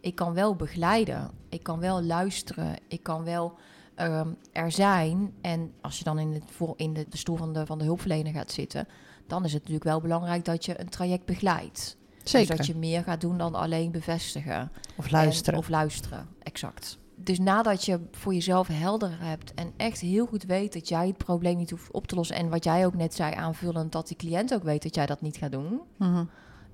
Ik 0.00 0.14
kan 0.14 0.34
wel 0.34 0.56
begeleiden, 0.56 1.30
ik 1.48 1.62
kan 1.62 1.78
wel 1.78 2.02
luisteren, 2.02 2.74
ik 2.88 3.02
kan 3.02 3.24
wel 3.24 3.54
ehm, 3.94 4.28
er 4.52 4.72
zijn. 4.72 5.32
En 5.40 5.72
als 5.80 5.98
je 5.98 6.04
dan 6.04 6.18
in, 6.18 6.32
het, 6.32 6.44
voor, 6.46 6.74
in 6.76 6.94
de, 6.94 7.06
de 7.08 7.16
stoel 7.16 7.36
van 7.36 7.52
de, 7.52 7.66
van 7.66 7.78
de 7.78 7.84
hulpverlener 7.84 8.32
gaat 8.32 8.52
zitten, 8.52 8.88
dan 9.26 9.44
is 9.44 9.52
het 9.52 9.60
natuurlijk 9.62 9.90
wel 9.90 10.00
belangrijk 10.00 10.44
dat 10.44 10.64
je 10.64 10.80
een 10.80 10.88
traject 10.88 11.24
begeleidt. 11.24 11.96
Zeker. 12.22 12.48
Dus 12.48 12.56
dat 12.56 12.66
je 12.66 12.74
meer 12.74 13.02
gaat 13.02 13.20
doen 13.20 13.38
dan 13.38 13.54
alleen 13.54 13.90
bevestigen. 13.90 14.72
Of 14.96 15.10
luisteren. 15.10 15.54
En- 15.54 15.58
of 15.58 15.68
luisteren, 15.68 16.28
exact. 16.42 16.98
Dus 17.22 17.38
nadat 17.38 17.84
je 17.84 18.00
voor 18.10 18.34
jezelf 18.34 18.66
helder 18.66 19.16
hebt 19.20 19.54
en 19.54 19.72
echt 19.76 20.00
heel 20.00 20.26
goed 20.26 20.42
weet 20.42 20.72
dat 20.72 20.88
jij 20.88 21.06
het 21.06 21.16
probleem 21.16 21.56
niet 21.56 21.70
hoeft 21.70 21.90
op 21.90 22.06
te 22.06 22.14
lossen. 22.14 22.36
En 22.36 22.48
wat 22.48 22.64
jij 22.64 22.86
ook 22.86 22.94
net 22.94 23.14
zei 23.14 23.34
aanvullend, 23.34 23.92
dat 23.92 24.08
die 24.08 24.16
cliënt 24.16 24.54
ook 24.54 24.62
weet 24.62 24.82
dat 24.82 24.94
jij 24.94 25.06
dat 25.06 25.20
niet 25.20 25.36
gaat 25.36 25.52
doen. 25.52 25.80
Mhm. 25.96 26.24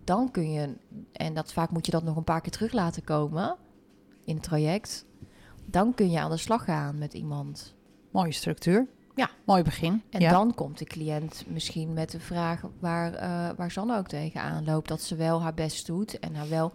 Dan 0.04 0.30
kun 0.30 0.50
je, 0.52 0.74
en 1.12 1.34
dat 1.34 1.52
vaak 1.52 1.70
moet 1.70 1.86
je 1.86 1.92
dat 1.92 2.02
nog 2.02 2.16
een 2.16 2.24
paar 2.24 2.40
keer 2.40 2.52
terug 2.52 2.72
laten 2.72 3.04
komen 3.04 3.56
in 4.24 4.34
het 4.34 4.42
traject. 4.42 5.04
Dan 5.64 5.94
kun 5.94 6.10
je 6.10 6.20
aan 6.20 6.30
de 6.30 6.36
slag 6.36 6.64
gaan 6.64 6.98
met 6.98 7.14
iemand. 7.14 7.74
Mooie 8.10 8.32
structuur. 8.32 8.86
Ja. 9.14 9.30
Mooi 9.44 9.62
begin. 9.62 10.02
En 10.10 10.20
ja. 10.20 10.30
dan 10.30 10.54
komt 10.54 10.78
de 10.78 10.84
cliënt 10.84 11.44
misschien 11.48 11.92
met 11.92 12.10
de 12.10 12.20
vraag 12.20 12.62
waar, 12.78 13.14
eh 13.14 13.56
waar 13.56 13.70
Sanne 13.70 13.98
ook 13.98 14.08
tegenaan 14.08 14.64
loopt. 14.64 14.88
Dat 14.88 15.02
ze 15.02 15.16
wel 15.16 15.42
haar 15.42 15.54
best 15.54 15.86
doet 15.86 16.18
en 16.18 16.34
haar 16.34 16.48
wel 16.48 16.72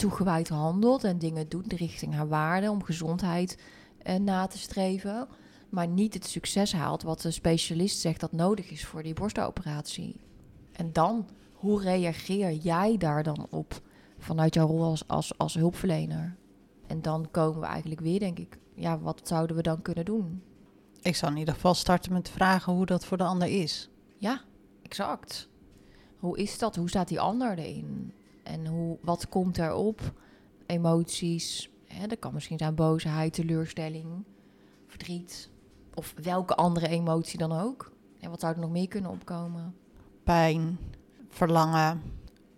toegewijd 0.00 0.48
handelt 0.48 1.04
en 1.04 1.18
dingen 1.18 1.48
doet 1.48 1.72
richting 1.72 2.14
haar 2.14 2.28
waarde 2.28 2.70
om 2.70 2.84
gezondheid 2.84 3.58
eh, 4.02 4.16
na 4.16 4.46
te 4.46 4.58
streven. 4.58 5.28
Maar 5.68 5.88
niet 5.88 6.14
het 6.14 6.26
succes 6.26 6.72
haalt 6.72 7.02
wat 7.02 7.20
de 7.20 7.30
specialist 7.30 7.98
zegt 7.98 8.20
dat 8.20 8.32
nodig 8.32 8.70
is 8.70 8.84
voor 8.84 9.02
die 9.02 9.14
borstoperatie. 9.14 10.20
En 10.72 10.92
dan, 10.92 11.28
hoe 11.52 11.80
reageer 11.80 12.52
jij 12.52 12.96
daar 12.96 13.22
dan 13.22 13.46
op 13.50 13.80
vanuit 14.18 14.54
jouw 14.54 14.66
rol 14.66 14.82
als, 14.84 15.08
als, 15.08 15.38
als 15.38 15.54
hulpverlener? 15.54 16.36
En 16.86 17.02
dan 17.02 17.28
komen 17.30 17.60
we 17.60 17.66
eigenlijk 17.66 18.00
weer, 18.00 18.18
denk 18.18 18.38
ik, 18.38 18.58
ja, 18.74 18.98
wat 18.98 19.20
zouden 19.24 19.56
we 19.56 19.62
dan 19.62 19.82
kunnen 19.82 20.04
doen? 20.04 20.42
Ik 21.02 21.16
zou 21.16 21.32
in 21.32 21.38
ieder 21.38 21.54
geval 21.54 21.74
starten 21.74 22.12
met 22.12 22.28
vragen 22.28 22.72
hoe 22.72 22.86
dat 22.86 23.04
voor 23.04 23.16
de 23.16 23.24
ander 23.24 23.48
is. 23.48 23.90
Ja, 24.16 24.40
exact. 24.82 25.48
hoe 26.18 26.38
is 26.38 26.58
dat? 26.58 26.76
Hoe 26.76 26.88
staat 26.88 27.08
die 27.08 27.20
ander 27.20 27.58
erin? 27.58 28.12
En 28.50 28.66
hoe, 28.66 28.98
wat 29.02 29.28
komt 29.28 29.58
erop? 29.58 30.12
Emoties. 30.66 31.70
Hè, 31.84 32.06
dat 32.06 32.18
kan 32.18 32.34
misschien 32.34 32.58
zijn 32.58 32.74
boosheid, 32.74 33.32
teleurstelling, 33.32 34.24
verdriet. 34.86 35.50
Of 35.94 36.14
welke 36.22 36.54
andere 36.54 36.88
emotie 36.88 37.38
dan 37.38 37.52
ook. 37.52 37.92
En 38.20 38.30
wat 38.30 38.40
zou 38.40 38.54
er 38.54 38.60
nog 38.60 38.70
meer 38.70 38.88
kunnen 38.88 39.10
opkomen? 39.10 39.74
Pijn, 40.24 40.78
verlangen, 41.28 42.02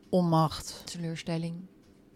onmacht. 0.08 0.82
Teleurstelling. 0.84 1.54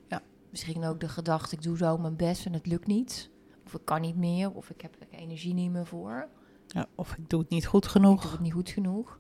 Ja. 0.09 0.23
Misschien 0.51 0.85
ook 0.85 1.01
de 1.01 1.09
gedachte, 1.09 1.57
ik 1.57 1.63
doe 1.63 1.77
zo 1.77 1.99
mijn 1.99 2.17
best 2.17 2.47
en 2.47 2.53
het 2.53 2.67
lukt 2.67 2.87
niet. 2.87 3.31
Of 3.65 3.75
ik 3.75 3.85
kan 3.85 4.01
niet 4.01 4.17
meer, 4.17 4.53
of 4.53 4.71
ik 4.71 4.81
heb 4.81 4.97
er 5.01 5.19
energie 5.19 5.55
niet 5.55 5.71
meer 5.71 5.87
voor. 5.87 6.29
Ja, 6.67 6.87
of 6.95 7.17
ik 7.17 7.29
doe 7.29 7.41
het 7.41 7.51
niet 7.51 7.67
goed 7.67 7.85
Ik 7.85 7.93
doe 7.93 8.03
genoeg. 8.03 8.31
het 8.31 8.41
niet 8.41 8.53
goed 8.53 8.71
genoeg. 8.71 9.19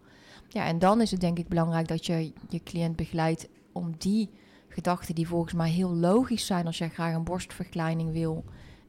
Ja, 0.48 0.66
en 0.66 0.78
dan 0.78 1.00
is 1.00 1.10
het 1.10 1.20
denk 1.20 1.38
ik 1.38 1.48
belangrijk 1.48 1.88
dat 1.88 2.06
je 2.06 2.32
je 2.48 2.62
cliënt 2.62 2.96
begeleidt 2.96 3.48
om 3.72 3.94
die 3.98 4.30
gedachten 4.76 5.14
die 5.14 5.28
volgens 5.28 5.52
mij 5.52 5.70
heel 5.70 5.94
logisch 5.94 6.46
zijn 6.46 6.66
als 6.66 6.78
jij 6.78 6.88
graag 6.88 7.14
een 7.14 7.24
borstverkleining 7.24 8.12
wil. 8.12 8.44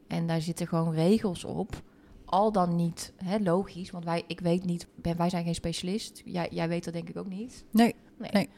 En 0.07 0.27
daar 0.27 0.41
zitten 0.41 0.67
gewoon 0.67 0.93
regels 0.93 1.43
op. 1.43 1.81
Al 2.25 2.51
dan 2.51 2.75
niet 2.75 3.13
hè, 3.23 3.37
logisch, 3.37 3.91
want 3.91 4.05
wij, 4.05 4.23
ik 4.27 4.39
weet 4.39 4.65
niet, 4.65 4.87
ben, 4.95 5.17
wij 5.17 5.29
zijn 5.29 5.43
geen 5.43 5.55
specialist. 5.55 6.21
Jij, 6.25 6.47
jij 6.51 6.67
weet 6.67 6.83
dat 6.83 6.93
denk 6.93 7.09
ik 7.09 7.17
ook 7.17 7.29
niet. 7.29 7.65
Nee, 7.71 7.95
Nee. 8.17 8.31
Nee. 8.31 8.49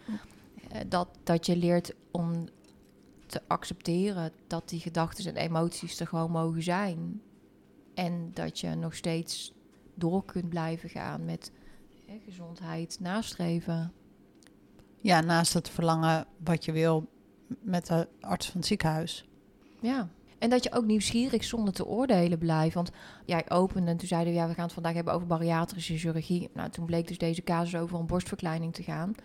Eh, 0.69 0.81
Dat, 0.87 1.07
dat 1.23 1.45
je 1.45 1.57
leert 1.57 1.93
om 2.11 2.47
te 3.25 3.41
accepteren 3.47 4.31
dat 4.47 4.69
die 4.69 4.79
gedachten 4.79 5.35
en 5.35 5.41
emoties 5.41 5.99
er 5.99 6.07
gewoon 6.07 6.31
mogen 6.31 6.63
zijn. 6.63 7.21
En 7.93 8.31
dat 8.33 8.59
je 8.59 8.75
nog 8.75 8.95
steeds 8.95 9.53
door 9.95 10.25
kunt 10.25 10.49
blijven 10.49 10.89
gaan 10.89 11.25
met 11.25 11.51
hè, 12.05 12.19
gezondheid 12.25 12.97
nastreven. 12.99 13.93
Ja, 15.01 15.21
naast 15.21 15.53
het 15.53 15.69
verlangen 15.69 16.25
wat 16.43 16.65
je 16.65 16.71
wil 16.71 17.07
met 17.61 17.87
de 17.87 18.07
arts 18.21 18.49
van 18.49 18.57
het 18.57 18.67
ziekenhuis. 18.67 19.27
Ja. 19.79 20.09
En 20.39 20.49
dat 20.49 20.63
je 20.63 20.71
ook 20.71 20.85
nieuwsgierig 20.85 21.43
zonder 21.43 21.73
te 21.73 21.85
oordelen 21.85 22.37
blijft. 22.37 22.75
Want 22.75 22.91
ja, 23.25 23.37
ik 23.37 23.53
opende 23.53 23.91
en 23.91 23.97
toen 23.97 24.07
zeiden 24.07 24.33
we, 24.33 24.39
ja, 24.39 24.47
we 24.47 24.53
gaan 24.53 24.63
het 24.63 24.73
vandaag 24.73 24.93
hebben 24.93 25.13
over 25.13 25.27
bariatrische 25.27 25.97
chirurgie. 25.97 26.49
Nou, 26.53 26.69
toen 26.69 26.85
bleek 26.85 27.07
dus 27.07 27.17
deze 27.17 27.43
casus 27.43 27.79
over 27.79 27.99
een 27.99 28.05
borstverkleining 28.05 28.73
te 28.73 28.83
gaan. 28.83 29.15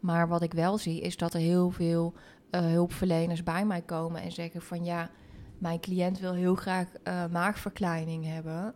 Maar 0.00 0.28
wat 0.28 0.42
ik 0.42 0.52
wel 0.52 0.78
zie, 0.78 1.00
is 1.00 1.16
dat 1.16 1.34
er 1.34 1.40
heel 1.40 1.70
veel 1.70 2.14
eh, 2.50 2.60
hulpverleners 2.60 3.42
bij 3.42 3.64
mij 3.64 3.80
komen 3.80 4.22
en 4.22 4.32
zeggen 4.32 4.62
van 4.62 4.84
ja, 4.84 5.10
mijn 5.58 5.80
cliënt 5.80 6.18
wil 6.18 6.32
heel 6.34 6.54
graag 6.54 6.88
eh, 7.02 7.26
maagverkleining 7.26 8.24
hebben. 8.24 8.74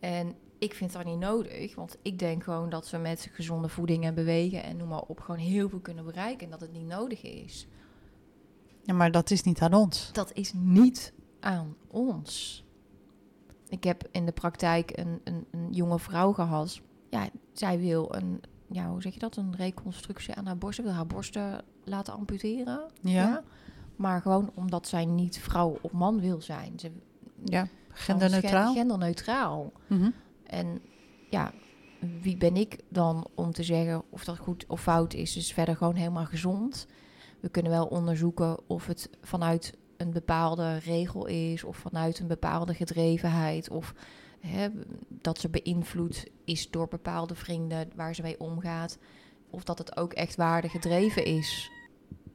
En 0.00 0.34
ik 0.58 0.74
vind 0.74 0.92
dat 0.92 1.04
niet 1.04 1.18
nodig, 1.18 1.74
want 1.74 1.96
ik 2.02 2.18
denk 2.18 2.42
gewoon 2.42 2.70
dat 2.70 2.86
ze 2.86 2.98
met 2.98 3.30
gezonde 3.32 3.68
voeding 3.68 4.04
en 4.04 4.14
bewegen 4.14 4.62
en 4.62 4.76
noem 4.76 4.88
maar 4.88 5.02
op 5.02 5.20
gewoon 5.20 5.40
heel 5.40 5.68
veel 5.68 5.80
kunnen 5.80 6.04
bereiken 6.04 6.44
en 6.44 6.50
dat 6.50 6.60
het 6.60 6.72
niet 6.72 6.86
nodig 6.86 7.22
is. 7.22 7.68
Ja, 8.86 8.94
maar 8.94 9.10
dat 9.10 9.30
is 9.30 9.42
niet 9.42 9.60
aan 9.60 9.74
ons. 9.74 10.08
Dat 10.12 10.32
is 10.32 10.52
niet 10.54 11.12
aan 11.40 11.76
ons. 11.88 12.64
Ik 13.68 13.84
heb 13.84 14.08
in 14.10 14.26
de 14.26 14.32
praktijk 14.32 14.98
een, 14.98 15.20
een, 15.24 15.46
een 15.50 15.72
jonge 15.72 15.98
vrouw 15.98 16.32
gehad. 16.32 16.80
Ja, 17.10 17.28
zij 17.52 17.78
wil 17.78 18.14
een, 18.14 18.40
ja, 18.70 18.88
hoe 18.88 19.02
zeg 19.02 19.12
je 19.12 19.18
dat? 19.18 19.36
Een 19.36 19.56
reconstructie 19.56 20.34
aan 20.34 20.46
haar 20.46 20.58
borsten. 20.58 20.84
Wil 20.84 20.92
haar 20.92 21.06
borsten 21.06 21.64
laten 21.84 22.12
amputeren. 22.14 22.86
Ja, 23.00 23.42
Maar 23.96 24.20
gewoon 24.20 24.50
omdat 24.54 24.88
zij 24.88 25.04
niet 25.04 25.38
vrouw 25.38 25.78
of 25.82 25.92
man 25.92 26.20
wil 26.20 26.40
zijn. 26.40 26.72
Ze 26.78 26.90
ja. 27.44 27.68
genderneutraal. 27.88 28.66
Gen- 28.72 28.76
Genderneutraal. 28.76 29.72
Mhm. 29.86 30.10
En 30.46 30.80
ja, 31.30 31.52
wie 32.20 32.36
ben 32.36 32.56
ik 32.56 32.80
dan 32.88 33.26
om 33.34 33.52
te 33.52 33.62
zeggen 33.62 34.02
of 34.10 34.24
dat 34.24 34.38
goed 34.38 34.64
of 34.66 34.80
fout 34.82 35.14
is? 35.14 35.36
Is 35.36 35.52
verder 35.52 35.76
gewoon 35.76 35.94
helemaal 35.94 36.26
gezond. 36.26 36.86
We 37.40 37.48
kunnen 37.48 37.72
wel 37.72 37.86
onderzoeken 37.86 38.58
of 38.66 38.86
het 38.86 39.10
vanuit 39.20 39.76
een 39.96 40.10
bepaalde 40.10 40.76
regel 40.76 41.26
is, 41.26 41.64
of 41.64 41.76
vanuit 41.76 42.18
een 42.18 42.26
bepaalde 42.26 42.74
gedrevenheid, 42.74 43.70
of 43.70 43.94
hè, 44.40 44.68
dat 45.08 45.38
ze 45.38 45.48
beïnvloed 45.48 46.26
is 46.44 46.70
door 46.70 46.88
bepaalde 46.88 47.34
vrienden 47.34 47.90
waar 47.94 48.14
ze 48.14 48.22
mee 48.22 48.40
omgaat, 48.40 48.98
of 49.50 49.64
dat 49.64 49.78
het 49.78 49.96
ook 49.96 50.12
echt 50.12 50.36
waarde 50.36 50.68
gedreven 50.68 51.24
is. 51.24 51.70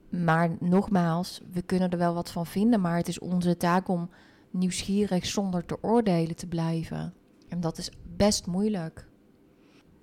Maar 0.10 0.56
nogmaals, 0.60 1.42
we 1.52 1.62
kunnen 1.62 1.90
er 1.90 1.98
wel 1.98 2.14
wat 2.14 2.32
van 2.32 2.46
vinden, 2.46 2.82
maar 2.82 2.98
het 2.98 3.08
is 3.08 3.20
onze 3.20 3.58
taak 3.58 3.88
om 3.88 4.10
nieuwsgierig 4.50 5.26
zonder 5.26 5.66
te 5.66 5.78
oordelen 5.82 6.36
te 6.36 6.48
blijven. 6.48 7.14
En 7.48 7.60
dat 7.60 7.78
is 7.78 7.92
best 8.16 8.48
moeilijk. 8.48 9.08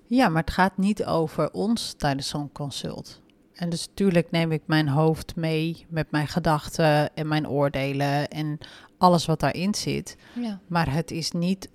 Ja, 0.07 0.29
maar 0.29 0.43
het 0.43 0.51
gaat 0.51 0.77
niet 0.77 1.05
over 1.05 1.53
ons 1.53 1.93
tijdens 1.93 2.29
zo'n 2.29 2.53
consult. 2.53 3.21
En 3.59 3.69
dus 3.69 3.87
natuurlijk 3.89 4.31
neem 4.31 4.53
ik 4.53 4.63
mijn 4.67 4.89
hoofd 4.89 5.37
mee 5.37 5.87
met 5.89 6.11
mijn 6.11 6.29
gedachten 6.29 7.15
en 7.15 7.29
mijn 7.29 7.49
oordelen 7.49 8.29
en 8.29 8.59
alles 8.99 9.27
wat 9.27 9.41
daarin 9.41 9.75
zit. 9.75 10.17
Ja. 10.35 10.61
Maar 10.67 10.93
het 10.93 11.11
is 11.11 11.33
niet 11.33 11.69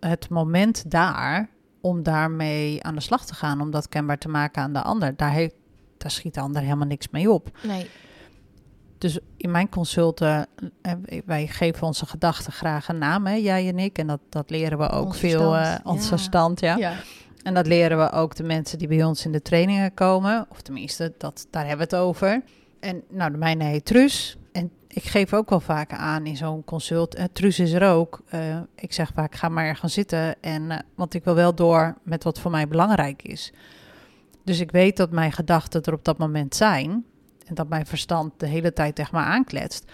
het 0.00 0.28
moment 0.28 0.90
daar 0.90 1.48
om 1.80 2.02
daarmee 2.02 2.82
aan 2.82 2.94
de 2.94 3.00
slag 3.00 3.26
te 3.26 3.34
gaan, 3.34 3.60
om 3.60 3.70
dat 3.70 3.88
kenbaar 3.88 4.18
te 4.18 4.28
maken 4.28 4.62
aan 4.62 4.72
de 4.72 4.82
ander. 4.82 5.16
Daar, 5.16 5.32
heeft, 5.32 5.54
daar 5.96 6.10
schiet 6.10 6.34
de 6.34 6.40
ander 6.40 6.62
helemaal 6.62 6.86
niks 6.86 7.08
mee 7.10 7.30
op. 7.30 7.58
Nee, 7.62 7.90
Dus 8.98 9.18
in 9.36 9.50
mijn 9.50 9.68
consulten, 9.68 10.46
eh, 10.82 10.92
wij 11.24 11.46
geven 11.46 11.86
onze 11.86 12.06
gedachten 12.06 12.52
graag 12.52 12.88
een 12.88 12.98
naam, 12.98 13.26
hè, 13.26 13.34
jij 13.34 13.68
en 13.68 13.78
ik. 13.78 13.98
En 13.98 14.06
dat, 14.06 14.20
dat 14.28 14.50
leren 14.50 14.78
we 14.78 14.88
ook 14.88 15.14
veel, 15.14 15.56
eh 15.56 15.62
verstand, 15.62 15.86
ons 15.86 16.02
ja. 16.02 16.08
verstand, 16.08 16.60
ja. 16.60 16.76
ja. 16.76 16.94
En 17.42 17.54
dat 17.54 17.66
leren 17.66 17.98
we 17.98 18.10
ook 18.10 18.36
de 18.36 18.42
mensen 18.42 18.78
die 18.78 18.88
bij 18.88 19.04
ons 19.04 19.24
in 19.24 19.32
de 19.32 19.42
trainingen 19.42 19.94
komen. 19.94 20.46
Of 20.48 20.60
tenminste, 20.60 21.12
dat, 21.18 21.46
daar 21.50 21.66
hebben 21.66 21.88
we 21.88 21.96
het 21.96 22.04
over. 22.04 22.42
En 22.80 23.02
nou, 23.08 23.30
de 23.30 23.38
mijne 23.38 23.64
heet 23.64 23.84
Truus. 23.84 24.36
En 24.52 24.70
ik 24.88 25.02
geef 25.04 25.34
ook 25.34 25.50
wel 25.50 25.60
vaak 25.60 25.92
aan 25.92 26.26
in 26.26 26.36
zo'n 26.36 26.64
consult. 26.64 27.14
eh, 27.14 27.24
Truus 27.32 27.58
is 27.58 27.72
er 27.72 27.88
ook. 27.88 28.20
Eh, 28.28 28.60
ik 28.74 28.92
zeg 28.92 29.10
vaak, 29.14 29.34
ga 29.34 29.48
maar 29.48 29.76
gaan 29.76 29.90
zitten. 29.90 30.42
En, 30.42 30.70
eh, 30.70 30.78
want 30.94 31.14
ik 31.14 31.24
wil 31.24 31.34
wel 31.34 31.54
door 31.54 31.96
met 32.02 32.24
wat 32.24 32.40
voor 32.40 32.50
mij 32.50 32.68
belangrijk 32.68 33.22
is. 33.22 33.52
Dus 34.44 34.60
ik 34.60 34.70
weet 34.70 34.96
dat 34.96 35.10
mijn 35.10 35.32
gedachten 35.32 35.82
er 35.82 35.92
op 35.92 36.04
dat 36.04 36.18
moment 36.18 36.54
zijn. 36.54 37.04
En 37.46 37.54
dat 37.54 37.68
mijn 37.68 37.86
verstand 37.86 38.32
de 38.36 38.46
hele 38.46 38.72
tijd 38.72 38.94
tegen 38.94 39.16
me 39.18 39.24
aankletst. 39.24 39.84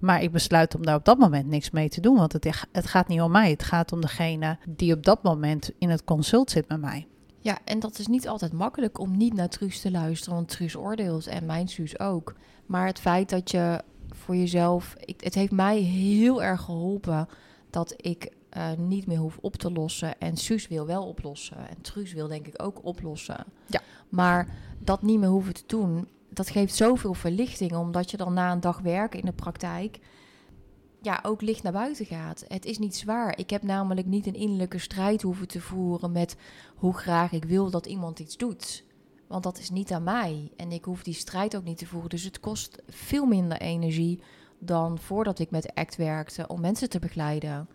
Maar 0.00 0.22
ik 0.22 0.32
besluit 0.32 0.74
om 0.74 0.82
daar 0.82 0.96
op 0.96 1.04
dat 1.04 1.18
moment 1.18 1.46
niks 1.46 1.70
mee 1.70 1.88
te 1.88 2.00
doen. 2.00 2.16
Want 2.16 2.32
het, 2.32 2.66
het 2.72 2.86
gaat 2.86 3.08
niet 3.08 3.20
om 3.20 3.30
mij. 3.30 3.50
Het 3.50 3.62
gaat 3.62 3.92
om 3.92 4.00
degene 4.00 4.58
die 4.68 4.94
op 4.94 5.04
dat 5.04 5.22
moment 5.22 5.70
in 5.78 5.90
het 5.90 6.04
consult 6.04 6.50
zit 6.50 6.68
met 6.68 6.80
mij. 6.80 7.06
ja, 7.40 7.58
en 7.64 7.80
dat 7.80 7.98
is 7.98 8.06
niet 8.06 8.28
altijd 8.28 8.52
makkelijk 8.52 8.98
om 8.98 9.16
niet 9.16 9.34
naar 9.34 9.48
Truus 9.48 9.80
te 9.80 9.90
luisteren, 9.90 10.34
want 10.34 10.48
Truus 10.48 10.76
oordeelt 10.76 11.26
en 11.26 11.46
mijn 11.46 11.68
Suus 11.68 11.98
ook. 11.98 12.34
Maar 12.66 12.86
het 12.86 13.00
feit 13.00 13.28
dat 13.30 13.50
je 13.50 13.82
voor 14.08 14.36
jezelf, 14.36 14.94
ik, 14.98 15.20
het 15.20 15.34
heeft 15.34 15.52
mij 15.52 15.78
heel 15.78 16.42
erg 16.42 16.60
geholpen 16.60 17.28
dat 17.70 17.94
ik 17.96 18.32
eh, 18.48 18.72
niet 18.76 19.06
meer 19.06 19.18
hoef 19.18 19.38
op 19.40 19.56
te 19.56 19.72
lossen. 19.72 20.20
En 20.20 20.36
Suus 20.36 20.68
wil 20.68 20.86
wel 20.86 21.06
oplossen. 21.06 21.56
En 21.56 21.80
Truus 21.80 22.12
wil 22.12 22.28
denk 22.28 22.46
ik 22.46 22.62
ook 22.62 22.84
oplossen. 22.84 23.44
Ja. 23.66 23.80
Maar 24.08 24.48
dat 24.78 25.02
niet 25.02 25.18
meer 25.18 25.28
hoeven 25.28 25.54
te 25.54 25.62
doen, 25.66 26.08
dat 26.36 26.50
geeft 26.50 26.74
zoveel 26.74 27.14
verlichting, 27.14 27.76
omdat 27.76 28.10
je 28.10 28.16
dan 28.16 28.34
na 28.34 28.52
een 28.52 28.60
dag 28.60 28.78
werken 28.78 29.20
in 29.20 29.26
de 29.26 29.32
praktijk 29.32 29.98
ja, 31.04 31.20
ook 31.22 31.40
licht 31.40 31.62
naar 31.62 31.72
buiten 31.72 32.06
gaat. 32.06 32.44
Het 32.48 32.64
is 32.64 32.78
niet 32.78 32.96
zwaar. 32.96 33.38
Ik 33.38 33.50
heb 33.50 33.62
namelijk 33.62 34.06
niet 34.06 34.26
een 34.26 34.34
innerlijke 34.34 34.78
strijd 34.78 35.22
hoeven 35.22 35.48
te 35.48 35.60
voeren 35.60 36.12
met 36.12 36.36
hoe 36.74 36.94
graag 36.94 37.32
ik 37.32 37.44
wil 37.44 37.70
dat 37.70 37.86
iemand 37.86 38.18
iets 38.18 38.36
doet. 38.36 38.84
Want 39.26 39.42
dat 39.42 39.58
is 39.58 39.70
niet 39.70 39.92
aan 39.92 40.02
mij. 40.02 40.52
En 40.56 40.72
ik 40.72 40.84
hoef 40.84 41.02
die 41.02 41.14
strijd 41.14 41.56
ook 41.56 41.64
niet 41.64 41.78
te 41.78 41.86
voeren. 41.86 42.10
Dus 42.10 42.22
het 42.24 42.40
kost 42.40 42.82
veel 42.88 43.26
minder 43.26 43.60
energie 43.60 44.20
dan 44.58 44.98
voordat 44.98 45.38
ik 45.38 45.50
met 45.50 45.74
ACT 45.74 45.96
werkte 45.96 46.46
om 46.46 46.60
mensen 46.60 46.88
te 46.88 46.98
begeleiden. 46.98 47.68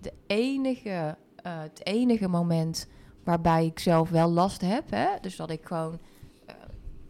De 0.00 0.12
enige, 0.26 1.16
eh, 1.36 1.60
het 1.60 1.86
enige 1.86 2.28
moment 2.28 2.86
waarbij 3.24 3.66
ik 3.66 3.78
zelf 3.78 4.10
wel 4.10 4.30
last 4.30 4.60
heb, 4.60 4.90
hè, 4.90 5.06
dus 5.20 5.36
dat 5.36 5.50
ik 5.50 5.64
gewoon 5.64 5.98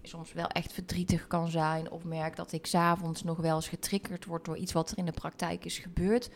soms 0.03 0.33
wel 0.33 0.47
echt 0.47 0.73
verdrietig 0.73 1.27
kan 1.27 1.51
zijn 1.51 1.91
of 1.91 2.05
merk 2.05 2.37
dat 2.37 2.53
ik 2.53 2.67
s'avonds 2.67 3.23
nog 3.23 3.39
wel 3.39 3.55
eens 3.55 3.69
getriggerd 3.69 4.25
word 4.25 4.45
door 4.45 4.57
iets 4.57 4.73
wat 4.73 4.91
er 4.91 4.99
in 4.99 5.05
de 5.05 5.13
praktijk 5.13 5.65
is 5.65 5.79
gebeurd, 5.79 6.31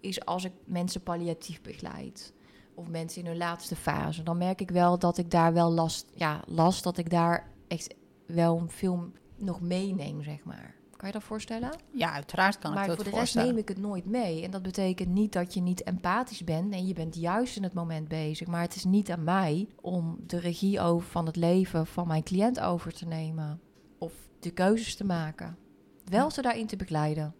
is 0.00 0.24
als 0.24 0.44
ik 0.44 0.52
mensen 0.64 1.02
palliatief 1.02 1.60
begeleid 1.60 2.32
of 2.74 2.88
mensen 2.88 3.22
in 3.22 3.28
hun 3.28 3.36
laatste 3.36 3.76
fase. 3.76 4.22
Dan 4.22 4.38
merk 4.38 4.60
ik 4.60 4.70
wel 4.70 4.98
dat 4.98 5.18
ik 5.18 5.30
daar 5.30 5.52
wel 5.52 5.72
last, 5.72 6.06
ja, 6.14 6.42
last 6.46 6.82
dat 6.82 6.98
ik 6.98 7.10
daar 7.10 7.50
echt 7.68 7.94
wel 8.26 8.64
veel 8.66 9.10
nog 9.36 9.60
meeneem, 9.60 10.22
zeg 10.22 10.44
maar. 10.44 10.74
Kan 11.02 11.10
je 11.10 11.18
dat 11.18 11.26
voorstellen? 11.26 11.70
Ja, 11.90 12.12
uiteraard 12.12 12.58
kan 12.58 12.72
maar 12.72 12.88
ik 12.88 12.94
voor 12.94 13.04
dat 13.04 13.12
de 13.12 13.18
rest 13.18 13.34
neem 13.34 13.56
ik 13.56 13.68
het 13.68 13.78
nooit 13.78 14.06
mee. 14.06 14.44
En 14.44 14.50
dat 14.50 14.62
betekent 14.62 15.08
niet 15.08 15.32
dat 15.32 15.54
je 15.54 15.60
niet 15.60 15.82
empathisch 15.82 16.44
bent. 16.44 16.72
En 16.72 16.86
je 16.86 16.94
bent 16.94 17.14
juist 17.16 17.56
in 17.56 17.62
het 17.62 17.74
moment 17.74 18.08
bezig. 18.08 18.46
Maar 18.46 18.60
het 18.60 18.74
is 18.74 18.84
niet 18.84 19.10
aan 19.10 19.24
mij 19.24 19.68
om 19.80 20.18
de 20.26 20.38
regie 20.38 20.80
over 20.80 21.08
van 21.08 21.26
het 21.26 21.36
leven 21.36 21.86
van 21.86 22.06
mijn 22.06 22.22
cliënt 22.22 22.60
over 22.60 22.92
te 22.92 23.06
nemen. 23.06 23.60
Of 23.98 24.12
de 24.40 24.50
keuzes 24.50 24.96
te 24.96 25.04
maken. 25.04 25.56
Wel 26.04 26.30
ze 26.30 26.42
daarin 26.42 26.66
te 26.66 26.76
begeleiden. 26.76 27.34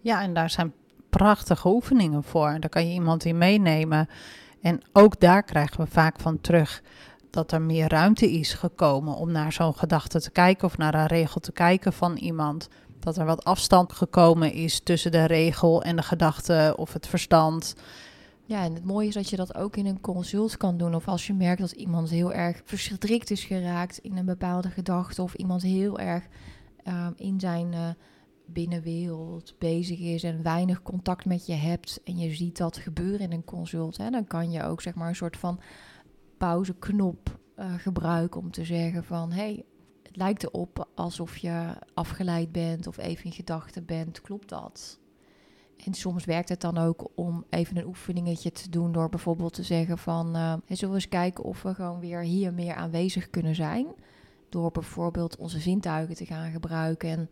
Ja, 0.00 0.22
en 0.22 0.34
daar 0.34 0.50
zijn 0.50 0.72
prachtige 1.10 1.68
oefeningen 1.68 2.22
voor. 2.22 2.56
Daar 2.60 2.70
kan 2.70 2.88
je 2.88 2.94
iemand 2.94 3.24
in 3.24 3.38
meenemen. 3.38 4.08
En 4.60 4.80
ook 4.92 5.20
daar 5.20 5.42
krijgen 5.42 5.80
we 5.80 5.86
vaak 5.86 6.20
van 6.20 6.40
terug. 6.40 6.82
dat 7.30 7.52
er 7.52 7.62
meer 7.62 7.88
ruimte 7.88 8.32
is 8.32 8.54
gekomen 8.54 9.14
om 9.14 9.32
naar 9.32 9.52
zo'n 9.52 9.74
gedachte 9.74 10.20
te 10.20 10.30
kijken 10.30 10.64
of 10.64 10.78
naar 10.78 10.94
een 10.94 11.06
regel 11.06 11.40
te 11.40 11.52
kijken 11.52 11.92
van 11.92 12.16
iemand. 12.16 12.68
Dat 13.02 13.16
er 13.16 13.24
wat 13.24 13.44
afstand 13.44 13.92
gekomen 13.92 14.52
is 14.52 14.80
tussen 14.80 15.10
de 15.10 15.24
regel 15.24 15.82
en 15.82 15.96
de 15.96 16.02
gedachte 16.02 16.74
of 16.76 16.92
het 16.92 17.06
verstand. 17.06 17.74
Ja, 18.44 18.64
en 18.64 18.74
het 18.74 18.84
mooie 18.84 19.08
is 19.08 19.14
dat 19.14 19.30
je 19.30 19.36
dat 19.36 19.54
ook 19.54 19.76
in 19.76 19.86
een 19.86 20.00
consult 20.00 20.56
kan 20.56 20.76
doen. 20.76 20.94
Of 20.94 21.08
als 21.08 21.26
je 21.26 21.32
merkt 21.32 21.60
dat 21.60 21.70
iemand 21.70 22.10
heel 22.10 22.32
erg 22.32 22.62
verschrikt 22.64 23.30
is 23.30 23.44
geraakt 23.44 23.98
in 23.98 24.16
een 24.16 24.24
bepaalde 24.24 24.70
gedachte. 24.70 25.22
Of 25.22 25.34
iemand 25.34 25.62
heel 25.62 25.98
erg 25.98 26.26
ehm, 26.84 27.12
in 27.16 27.40
zijn 27.40 27.72
uh, 27.72 27.88
binnenwereld 28.46 29.54
bezig 29.58 29.98
is 29.98 30.22
en 30.22 30.42
weinig 30.42 30.82
contact 30.82 31.24
met 31.24 31.46
je 31.46 31.54
hebt. 31.54 32.00
En 32.04 32.18
je 32.18 32.34
ziet 32.34 32.56
dat 32.56 32.76
gebeuren 32.76 33.20
in 33.20 33.32
een 33.32 33.44
consult. 33.44 33.96
Hè, 33.96 34.10
dan 34.10 34.26
kan 34.26 34.50
je 34.50 34.62
ook 34.62 34.82
zeg 34.82 34.94
maar 34.94 35.08
een 35.08 35.14
soort 35.14 35.36
van 35.36 35.60
pauzeknop 36.38 37.38
uh, 37.58 37.74
gebruiken 37.78 38.40
om 38.40 38.50
te 38.50 38.64
zeggen 38.64 39.04
van... 39.04 39.32
Hey, 39.32 39.64
het 40.02 40.16
lijkt 40.16 40.42
erop 40.42 40.88
alsof 40.94 41.36
je 41.36 41.74
afgeleid 41.94 42.52
bent 42.52 42.86
of 42.86 42.96
even 42.96 43.24
in 43.24 43.32
gedachten 43.32 43.84
bent. 43.84 44.20
Klopt 44.20 44.48
dat? 44.48 44.98
En 45.84 45.94
soms 45.94 46.24
werkt 46.24 46.48
het 46.48 46.60
dan 46.60 46.78
ook 46.78 47.10
om 47.14 47.44
even 47.50 47.76
een 47.76 47.86
oefeningetje 47.86 48.52
te 48.52 48.70
doen 48.70 48.92
door 48.92 49.08
bijvoorbeeld 49.08 49.52
te 49.52 49.62
zeggen 49.62 49.98
van 49.98 50.36
uh, 50.36 50.54
zullen 50.68 50.88
we 50.88 51.00
eens 51.00 51.08
kijken 51.08 51.44
of 51.44 51.62
we 51.62 51.74
gewoon 51.74 52.00
weer 52.00 52.20
hier 52.20 52.52
meer 52.54 52.74
aanwezig 52.74 53.30
kunnen 53.30 53.54
zijn. 53.54 53.86
Door 54.48 54.70
bijvoorbeeld 54.70 55.36
onze 55.36 55.58
zintuigen 55.58 56.14
te 56.14 56.26
gaan 56.26 56.50
gebruiken 56.50 57.08
en 57.08 57.28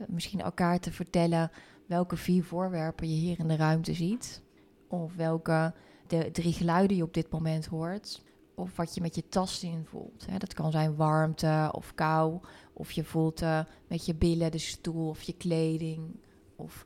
uh, 0.00 0.06
misschien 0.08 0.40
elkaar 0.40 0.80
te 0.80 0.92
vertellen 0.92 1.50
welke 1.86 2.16
vier 2.16 2.44
voorwerpen 2.44 3.08
je 3.08 3.14
hier 3.14 3.38
in 3.38 3.48
de 3.48 3.56
ruimte 3.56 3.94
ziet. 3.94 4.42
Of 4.88 5.14
welke 5.14 5.74
de 6.06 6.30
drie 6.32 6.52
geluiden 6.52 6.96
je 6.96 7.02
op 7.02 7.14
dit 7.14 7.30
moment 7.30 7.66
hoort. 7.66 8.22
Of 8.56 8.76
wat 8.76 8.94
je 8.94 9.00
met 9.00 9.14
je 9.14 9.28
tasten 9.28 9.86
voelt. 9.86 10.26
Hè. 10.30 10.38
Dat 10.38 10.54
kan 10.54 10.70
zijn 10.70 10.96
warmte 10.96 11.68
of 11.72 11.94
kou. 11.94 12.40
Of 12.72 12.92
je 12.92 13.04
voelt 13.04 13.42
uh, 13.42 13.60
met 13.86 14.06
je 14.06 14.14
billen 14.14 14.50
de 14.50 14.58
stoel 14.58 15.08
of 15.08 15.22
je 15.22 15.36
kleding. 15.36 16.20
Of 16.56 16.84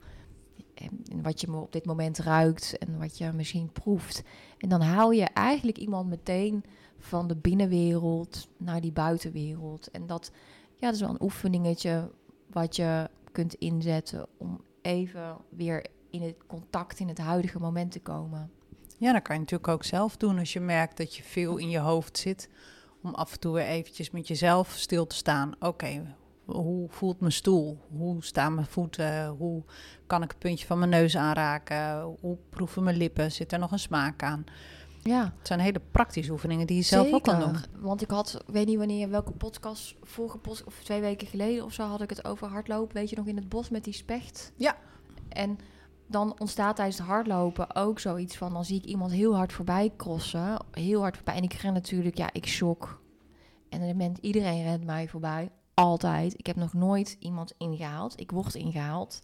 wat 1.23 1.41
je 1.41 1.53
op 1.53 1.73
dit 1.73 1.85
moment 1.85 2.19
ruikt 2.19 2.79
en 2.79 2.99
wat 2.99 3.19
je 3.19 3.33
misschien 3.33 3.73
proeft. 3.73 4.23
En 4.59 4.69
dan 4.69 4.81
haal 4.81 5.11
je 5.11 5.25
eigenlijk 5.25 5.79
iemand 5.79 6.09
meteen 6.09 6.65
van 6.99 7.29
de 7.29 7.37
binnenwereld 7.37 8.49
naar 8.57 8.81
die 8.81 8.93
buitenwereld. 8.93 9.91
En 9.91 10.07
dat, 10.07 10.31
ja, 10.77 10.87
dat 10.87 10.95
is 10.95 11.00
wel 11.00 11.11
een 11.11 11.23
oefeningetje 11.23 12.11
wat 12.47 12.77
je 12.77 13.11
kunt 13.33 13.55
inzetten 13.55 14.27
om 14.37 14.61
even 14.83 15.37
weer 15.49 15.87
in 16.11 16.23
het 16.23 16.37
contact 16.47 16.99
in 16.99 17.09
het 17.09 17.19
huidige 17.19 17.61
moment 17.61 17.93
te 17.93 18.00
komen. 18.00 18.50
Ja, 19.00 19.12
dat 19.12 19.23
kan 19.23 19.35
je 19.35 19.40
natuurlijk 19.40 19.69
ook 19.69 19.85
zelf 19.85 20.16
doen 20.16 20.38
als 20.38 20.52
je 20.52 20.61
merkt 20.61 20.97
dat 20.97 21.16
je 21.16 21.23
veel 21.23 21.57
in 21.57 21.71
je 21.71 21.78
hoofd 21.78 22.19
zit. 22.19 22.49
Om 23.02 23.14
af 23.14 23.33
en 23.33 23.40
toe 23.40 23.52
weer 23.52 23.66
eventjes 23.66 24.11
met 24.11 24.28
jezelf 24.28 24.73
stil 24.76 25.07
te 25.07 25.16
staan. 25.16 25.52
Oké, 25.59 26.16
hoe 26.45 26.88
voelt 26.88 27.21
mijn 27.21 27.33
stoel? 27.33 27.78
Hoe 27.97 28.25
staan 28.25 28.54
mijn 28.54 28.66
voeten? 28.66 29.28
Hoe 29.28 29.62
kan 30.07 30.23
ik 30.23 30.30
het 30.30 30.38
puntje 30.38 30.66
van 30.66 30.78
mijn 30.78 30.90
neus 30.90 31.16
aanraken? 31.16 32.02
Hoe 32.21 32.37
proeven 32.50 32.83
mijn 32.83 32.97
lippen? 32.97 33.33
Zit 33.33 33.52
er 33.52 33.59
nog 33.59 33.73
een 33.73 33.78
smaak 33.78 34.23
aan? 34.23 34.45
Ja. 35.02 35.35
Het 35.38 35.47
zijn 35.47 35.61
hele 35.61 35.80
praktische 35.90 36.33
oefeningen 36.33 36.66
die 36.66 36.76
je 36.76 36.83
zelf 36.83 37.12
ook 37.12 37.23
kan 37.23 37.40
doen. 37.40 37.57
Want 37.78 38.02
ik 38.02 38.11
had, 38.11 38.45
weet 38.47 38.66
niet 38.66 38.78
wanneer, 38.78 39.11
welke 39.11 39.33
podcast, 39.33 39.95
vorige 40.02 40.38
podcast, 40.38 40.66
of 40.66 40.83
twee 40.83 41.00
weken 41.00 41.26
geleden 41.26 41.64
of 41.64 41.73
zo, 41.73 41.83
had 41.83 42.02
ik 42.02 42.11
het 42.11 42.25
over 42.25 42.49
hardlopen. 42.49 42.95
Weet 42.95 43.11
je 43.11 43.16
nog 43.16 43.26
in 43.26 43.37
het 43.37 43.49
bos 43.49 43.69
met 43.69 43.85
die 43.85 43.95
specht? 43.95 44.52
Ja. 44.57 44.76
En 45.28 45.59
dan 46.11 46.40
ontstaat 46.40 46.76
tijdens 46.76 46.99
het 46.99 47.07
hardlopen 47.07 47.75
ook 47.76 47.99
zoiets 47.99 48.37
van, 48.37 48.52
dan 48.52 48.64
zie 48.64 48.76
ik 48.76 48.85
iemand 48.85 49.12
heel 49.12 49.37
hard 49.37 49.52
voorbij 49.52 49.93
crossen. 49.97 50.64
Heel 50.71 51.00
hard 51.00 51.17
voorbij. 51.17 51.35
En 51.35 51.43
ik 51.43 51.52
ren 51.52 51.73
natuurlijk, 51.73 52.17
ja, 52.17 52.29
ik 52.33 52.47
shock. 52.47 53.00
En 53.69 53.80
dan 53.80 53.97
bent 53.97 54.19
iedereen 54.19 54.63
rent 54.63 54.84
mij 54.84 55.08
voorbij. 55.08 55.50
Altijd. 55.75 56.39
Ik 56.39 56.47
heb 56.47 56.56
nog 56.56 56.73
nooit 56.73 57.17
iemand 57.19 57.54
ingehaald. 57.58 58.21
Ik 58.21 58.30
word 58.30 58.54
ingehaald. 58.54 59.19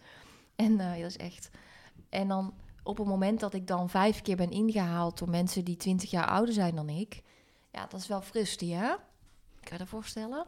En 0.57 0.73
uh, 0.73 0.91
dat 0.91 1.11
is 1.11 1.17
echt. 1.17 1.51
En 2.09 2.29
dan 2.29 2.55
op 2.83 2.99
het 2.99 3.07
moment 3.07 3.41
dat 3.41 3.55
ik 3.55 3.67
dan 3.67 3.91
vijf 3.91 4.23
keer 4.23 4.37
ben 4.37 4.51
ingehaald 4.51 5.19
door 5.19 5.31
mensen 5.31 5.65
die 5.65 5.77
twintig 5.77 6.11
jaar 6.11 6.27
ouder 6.27 6.55
zijn 6.55 6.75
dan 6.75 6.89
ik. 6.89 7.23
Ja, 7.73 7.87
dat 7.87 8.01
is 8.01 8.07
wel 8.07 8.21
frustrerend, 8.21 8.83
hè? 8.83 8.95
Kan 9.61 9.73
je 9.73 9.79
dat 9.79 9.89
voorstellen? 9.89 10.47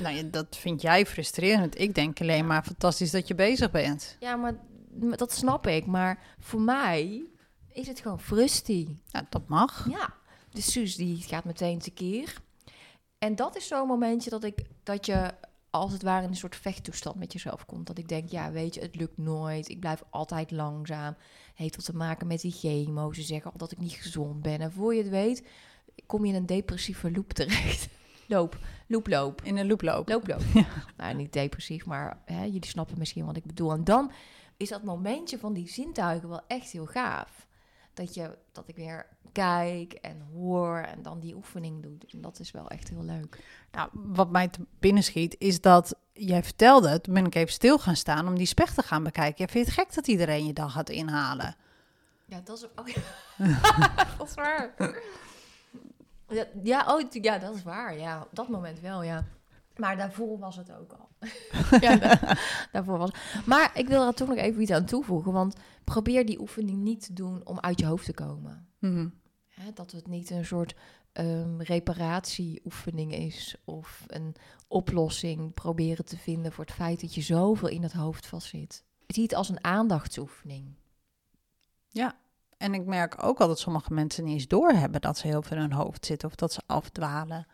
Nou 0.00 0.16
ja, 0.16 0.22
dat 0.22 0.56
vind 0.56 0.82
jij 0.82 1.06
frustrerend. 1.06 1.80
Ik 1.80 1.94
denk 1.94 2.20
alleen 2.20 2.46
maar 2.46 2.62
fantastisch 2.64 3.10
dat 3.10 3.28
je 3.28 3.34
bezig 3.34 3.70
bent. 3.70 4.16
Ja, 4.20 4.36
maar 4.36 4.54
dat 4.90 5.32
snap 5.32 5.66
ik. 5.66 5.86
Maar 5.86 6.36
voor 6.38 6.60
mij 6.60 7.24
is 7.72 7.86
het 7.86 8.00
gewoon 8.00 8.20
frustie. 8.20 9.02
Ja, 9.06 9.26
dat 9.30 9.48
mag. 9.48 9.86
Ja, 9.90 10.14
de 10.50 10.60
Suus 10.60 10.96
die 10.96 11.22
gaat 11.22 11.44
meteen 11.44 11.78
tekeer. 11.78 12.40
En 13.18 13.36
dat 13.36 13.56
is 13.56 13.66
zo'n 13.66 13.86
momentje 13.86 14.30
dat, 14.30 14.44
ik, 14.44 14.64
dat 14.82 15.06
je 15.06 15.34
als 15.70 15.92
het 15.92 16.02
ware 16.02 16.24
in 16.24 16.28
een 16.28 16.36
soort 16.36 16.56
vechttoestand 16.56 17.16
met 17.16 17.32
jezelf 17.32 17.66
komt. 17.66 17.86
Dat 17.86 17.98
ik 17.98 18.08
denk, 18.08 18.28
ja, 18.28 18.50
weet 18.50 18.74
je, 18.74 18.80
het 18.80 18.96
lukt 18.96 19.18
nooit. 19.18 19.68
Ik 19.68 19.80
blijf 19.80 20.02
altijd 20.10 20.50
langzaam. 20.50 21.16
Heeft 21.54 21.76
wat 21.76 21.84
te 21.84 21.96
maken 21.96 22.26
met 22.26 22.40
die 22.40 22.52
chemo. 22.52 23.12
Ze 23.12 23.22
zeggen 23.22 23.52
al 23.52 23.58
dat 23.58 23.72
ik 23.72 23.78
niet 23.78 23.92
gezond 23.92 24.42
ben. 24.42 24.60
En 24.60 24.72
voor 24.72 24.94
je 24.94 25.02
het 25.02 25.10
weet, 25.10 25.46
kom 26.06 26.24
je 26.24 26.32
in 26.32 26.38
een 26.38 26.46
depressieve 26.46 27.10
loop 27.10 27.32
terecht. 27.32 27.88
loop, 28.28 28.58
loop, 28.86 29.06
loop. 29.06 29.42
In 29.42 29.56
een 29.56 29.66
loop, 29.66 29.82
loop. 29.82 30.08
Loop, 30.08 30.26
loop. 30.26 30.42
Ja. 30.54 30.66
Nou, 30.96 31.14
niet 31.14 31.32
depressief, 31.32 31.86
maar 31.86 32.22
hè, 32.24 32.44
jullie 32.44 32.66
snappen 32.66 32.98
misschien 32.98 33.26
wat 33.26 33.36
ik 33.36 33.44
bedoel. 33.44 33.72
En 33.72 33.84
dan 33.84 34.12
is 34.60 34.68
dat 34.68 34.82
momentje 34.82 35.38
van 35.38 35.52
die 35.52 35.68
zintuigen 35.68 36.28
wel 36.28 36.42
echt 36.46 36.70
heel 36.70 36.86
gaaf. 36.86 37.46
Dat, 37.94 38.14
je, 38.14 38.38
dat 38.52 38.68
ik 38.68 38.76
weer 38.76 39.06
kijk 39.32 39.92
en 39.92 40.20
hoor 40.32 40.76
en 40.76 41.02
dan 41.02 41.20
die 41.20 41.34
oefening 41.34 41.82
doe. 41.82 41.92
En 42.08 42.20
dat 42.20 42.38
is 42.38 42.50
wel 42.50 42.68
echt 42.68 42.88
heel 42.88 43.04
leuk. 43.04 43.44
Nou, 43.72 43.88
wat 43.92 44.30
mij 44.30 44.48
te 44.48 44.66
binnen 44.78 45.02
schiet 45.02 45.36
is 45.38 45.60
dat 45.60 45.94
jij 46.12 46.42
vertelde 46.42 46.88
het, 46.88 47.02
toen 47.02 47.14
ben 47.14 47.26
ik 47.26 47.34
even 47.34 47.52
stil 47.52 47.78
gaan 47.78 47.96
staan 47.96 48.28
om 48.28 48.36
die 48.36 48.46
specht 48.46 48.74
te 48.74 48.82
gaan 48.82 49.02
bekijken. 49.02 49.44
Ja, 49.44 49.52
vind 49.52 49.66
je 49.66 49.72
het 49.72 49.80
gek 49.80 49.94
dat 49.94 50.06
iedereen 50.06 50.46
je 50.46 50.52
dan 50.52 50.70
gaat 50.70 50.88
inhalen? 50.88 51.56
Ja, 52.26 52.40
dat 52.44 52.56
is, 52.56 52.66
oh 52.76 52.88
ja. 52.88 53.02
dat 54.18 54.28
is 54.28 54.34
waar. 54.34 54.74
Ja, 56.28 56.46
ja, 56.62 56.94
oh, 56.94 57.10
ja, 57.10 57.38
dat 57.38 57.54
is 57.54 57.62
waar. 57.62 57.98
Ja, 57.98 58.20
op 58.20 58.34
dat 58.36 58.48
moment 58.48 58.80
wel, 58.80 59.02
ja. 59.02 59.24
Maar 59.76 59.96
daarvoor 59.96 60.38
was 60.38 60.56
het 60.56 60.72
ook 60.72 60.92
al. 60.92 61.08
ja, 61.80 62.18
daarvoor 62.72 62.98
was 62.98 63.10
Maar 63.46 63.70
ik 63.74 63.88
wil 63.88 64.06
er 64.06 64.14
toch 64.14 64.28
nog 64.28 64.36
even 64.36 64.62
iets 64.62 64.70
aan 64.70 64.84
toevoegen. 64.84 65.32
Want 65.32 65.56
probeer 65.84 66.26
die 66.26 66.40
oefening 66.40 66.82
niet 66.82 67.06
te 67.06 67.12
doen 67.12 67.46
om 67.46 67.60
uit 67.60 67.80
je 67.80 67.86
hoofd 67.86 68.04
te 68.04 68.14
komen. 68.14 68.68
Mm 68.78 69.18
dat 69.74 69.90
het 69.90 70.06
niet 70.06 70.30
een 70.30 70.44
soort 70.44 70.74
um, 71.12 71.62
reparatieoefening 71.62 73.14
is 73.14 73.56
of 73.64 74.04
een 74.06 74.34
oplossing 74.68 75.54
proberen 75.54 76.04
te 76.04 76.16
vinden 76.16 76.52
voor 76.52 76.64
het 76.64 76.74
feit 76.74 77.00
dat 77.00 77.14
je 77.14 77.20
zoveel 77.20 77.68
in 77.68 77.82
het 77.82 77.92
hoofd 77.92 78.26
vastzit. 78.26 78.84
Zie 79.06 79.22
het 79.22 79.34
als 79.34 79.48
een 79.48 79.64
aandachtsoefening. 79.64 80.74
Ja, 81.88 82.16
en 82.56 82.74
ik 82.74 82.86
merk 82.86 83.22
ook 83.22 83.40
al 83.40 83.48
dat 83.48 83.58
sommige 83.58 83.92
mensen 83.92 84.24
niet 84.24 84.34
eens 84.34 84.48
doorhebben 84.48 85.00
dat 85.00 85.18
ze 85.18 85.26
heel 85.26 85.42
veel 85.42 85.56
in 85.56 85.62
hun 85.62 85.72
hoofd 85.72 86.06
zitten 86.06 86.28
of 86.28 86.34
dat 86.34 86.52
ze 86.52 86.60
afdwalen. 86.66 87.46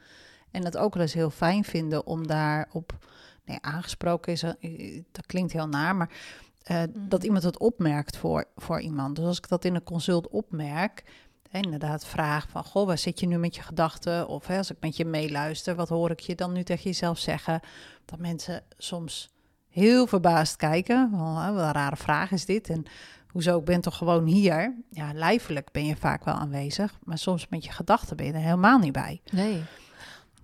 En 0.57 0.63
dat 0.63 0.77
ook 0.77 0.95
wel 0.95 1.03
eens 1.03 1.13
heel 1.13 1.31
fijn 1.31 1.65
vinden 1.65 2.07
om 2.07 2.27
daarop 2.27 2.99
nee, 3.45 3.59
aangesproken 3.61 4.33
is. 4.33 4.41
Dat 5.13 5.27
klinkt 5.27 5.53
heel 5.53 5.69
naar, 5.69 5.97
maar 5.97 6.11
uh, 6.71 6.83
dat 6.95 7.25
iemand 7.25 7.43
het 7.43 7.59
opmerkt 7.59 8.17
voor, 8.17 8.45
voor 8.57 8.81
iemand. 8.81 9.17
Dus 9.17 9.25
als 9.25 9.37
ik 9.37 9.49
dat 9.49 9.65
in 9.65 9.75
een 9.75 9.83
consult 9.83 10.29
opmerk, 10.29 11.05
inderdaad 11.51 12.07
vraag 12.07 12.49
van, 12.49 12.65
goh, 12.65 12.87
waar 12.87 12.99
zit 12.99 13.21
je 13.21 13.27
nu 13.27 13.39
met 13.39 13.55
je 13.55 13.63
gedachten? 13.63 14.29
Of 14.29 14.47
hè, 14.47 14.59
als 14.59 14.71
ik 14.71 14.77
met 14.81 14.97
je 14.97 15.05
meeluister, 15.05 15.75
wat 15.75 15.89
hoor 15.89 16.11
ik 16.11 16.21
je 16.21 16.35
dan 16.35 16.53
nu 16.53 16.63
tegen 16.63 16.85
jezelf 16.85 17.19
zeggen? 17.19 17.61
Dat 18.05 18.19
mensen 18.19 18.63
soms 18.79 19.31
heel 19.69 20.07
verbaasd 20.07 20.57
kijken. 20.57 21.11
Wel, 21.11 21.37
hè, 21.37 21.53
wat 21.53 21.63
een 21.63 21.73
rare 21.73 21.97
vraag 21.97 22.31
is 22.31 22.45
dit. 22.45 22.71
En 22.71 22.85
hoezo, 23.29 23.59
ik 23.59 23.65
ben 23.65 23.81
toch 23.81 23.97
gewoon 23.97 24.27
hier? 24.27 24.75
Ja, 24.91 25.13
lijfelijk 25.13 25.73
ben 25.73 25.87
je 25.87 25.97
vaak 25.97 26.25
wel 26.25 26.35
aanwezig, 26.35 26.99
maar 27.05 27.19
soms 27.19 27.49
met 27.49 27.65
je 27.65 27.71
gedachten 27.71 28.17
ben 28.17 28.27
je 28.27 28.33
er 28.33 28.39
helemaal 28.39 28.79
niet 28.79 28.93
bij. 28.93 29.21
Nee, 29.31 29.65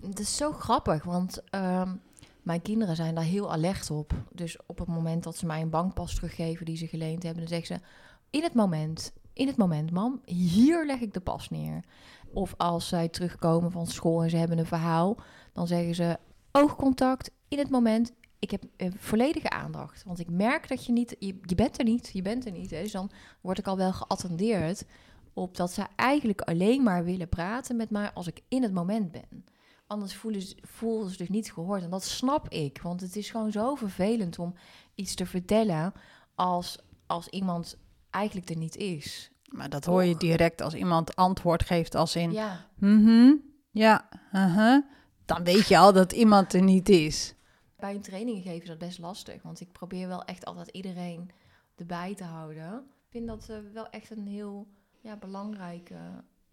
het 0.08 0.18
is 0.18 0.36
zo 0.36 0.52
grappig, 0.52 1.04
want 1.04 1.42
um, 1.54 2.00
mijn 2.42 2.62
kinderen 2.62 2.96
zijn 2.96 3.14
daar 3.14 3.24
heel 3.24 3.52
alert 3.52 3.90
op. 3.90 4.12
Dus 4.32 4.56
op 4.66 4.78
het 4.78 4.88
moment 4.88 5.22
dat 5.22 5.36
ze 5.36 5.46
mij 5.46 5.60
een 5.60 5.70
bankpas 5.70 6.14
teruggeven 6.14 6.66
die 6.66 6.76
ze 6.76 6.86
geleend 6.86 7.22
hebben, 7.22 7.40
dan 7.40 7.52
zeggen 7.52 7.76
ze, 7.76 7.86
in 8.30 8.42
het 8.42 8.54
moment, 8.54 9.12
in 9.32 9.46
het 9.46 9.56
moment, 9.56 9.90
mam, 9.90 10.20
hier 10.24 10.86
leg 10.86 11.00
ik 11.00 11.14
de 11.14 11.20
pas 11.20 11.50
neer. 11.50 11.84
Of 12.32 12.54
als 12.56 12.88
zij 12.88 13.08
terugkomen 13.08 13.70
van 13.70 13.86
school 13.86 14.22
en 14.22 14.30
ze 14.30 14.36
hebben 14.36 14.58
een 14.58 14.66
verhaal, 14.66 15.16
dan 15.52 15.66
zeggen 15.66 15.94
ze 15.94 16.18
oogcontact 16.52 17.30
in 17.48 17.58
het 17.58 17.70
moment. 17.70 18.12
Ik 18.38 18.50
heb 18.50 18.64
uh, 18.76 18.88
volledige 18.96 19.50
aandacht. 19.50 20.04
Want 20.06 20.18
ik 20.18 20.30
merk 20.30 20.68
dat 20.68 20.86
je 20.86 20.92
niet, 20.92 21.16
je, 21.18 21.54
bent 21.54 21.78
er 21.78 21.84
niet, 21.84 22.10
je 22.12 22.22
bent 22.22 22.46
er 22.46 22.52
niet. 22.52 22.70
Dus 22.70 22.92
dan 22.92 23.10
word 23.40 23.58
ik 23.58 23.66
al 23.66 23.76
wel 23.76 23.92
geattendeerd 23.92 24.84
op 25.32 25.56
dat 25.56 25.72
ze 25.72 25.86
eigenlijk 25.96 26.40
alleen 26.40 26.82
maar 26.82 27.04
willen 27.04 27.28
praten 27.28 27.76
met 27.76 27.90
mij 27.90 28.12
als 28.12 28.26
ik 28.26 28.40
in 28.48 28.62
het 28.62 28.72
moment 28.72 29.12
ben. 29.12 29.44
Anders 29.92 30.14
voelen 30.14 30.42
ze, 30.42 30.56
voelen 30.62 31.08
ze 31.08 31.16
zich 31.16 31.28
niet 31.28 31.52
gehoord. 31.52 31.82
En 31.82 31.90
dat 31.90 32.04
snap 32.04 32.48
ik. 32.48 32.82
Want 32.82 33.00
het 33.00 33.16
is 33.16 33.30
gewoon 33.30 33.52
zo 33.52 33.74
vervelend 33.74 34.38
om 34.38 34.54
iets 34.94 35.14
te 35.14 35.26
vertellen 35.26 35.92
als, 36.34 36.78
als 37.06 37.28
iemand 37.28 37.78
eigenlijk 38.10 38.50
er 38.50 38.56
niet 38.56 38.76
is. 38.76 39.30
Maar 39.44 39.68
dat 39.68 39.84
hoor 39.84 40.04
je 40.04 40.16
direct 40.16 40.60
als 40.60 40.74
iemand 40.74 41.16
antwoord 41.16 41.62
geeft 41.62 41.94
als 41.94 42.16
in... 42.16 42.32
Ja. 42.32 42.68
Mm 42.78 43.42
Ja, 43.70 44.08
uh-huh. 44.32 44.82
dan 45.24 45.44
weet 45.44 45.66
je 45.66 45.78
al 45.78 45.92
dat 45.92 46.12
iemand 46.12 46.52
er 46.52 46.62
niet 46.62 46.88
is. 46.88 47.34
Bij 47.76 47.94
een 47.94 48.02
training 48.02 48.42
geven 48.42 48.62
is 48.62 48.68
dat 48.68 48.78
best 48.78 48.98
lastig. 48.98 49.42
Want 49.42 49.60
ik 49.60 49.72
probeer 49.72 50.08
wel 50.08 50.24
echt 50.24 50.44
altijd 50.44 50.68
iedereen 50.68 51.30
erbij 51.76 52.14
te 52.14 52.24
houden. 52.24 52.74
Ik 52.78 53.10
vind 53.10 53.26
dat 53.26 53.48
eh, 53.48 53.56
wel 53.72 53.88
echt 53.88 54.10
een 54.10 54.26
heel 54.26 54.66
ja, 55.00 55.16
belangrijk 55.16 55.92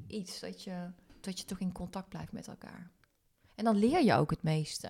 iets. 0.07 0.39
Dat 0.39 0.63
je, 0.63 0.91
dat 1.19 1.39
je 1.39 1.45
toch 1.45 1.59
in 1.59 1.71
contact 1.71 2.09
blijft 2.09 2.31
met 2.31 2.47
elkaar. 2.47 2.91
En 3.59 3.65
dan 3.65 3.75
leer 3.75 4.03
je 4.03 4.13
ook 4.13 4.29
het 4.29 4.43
meeste. 4.43 4.89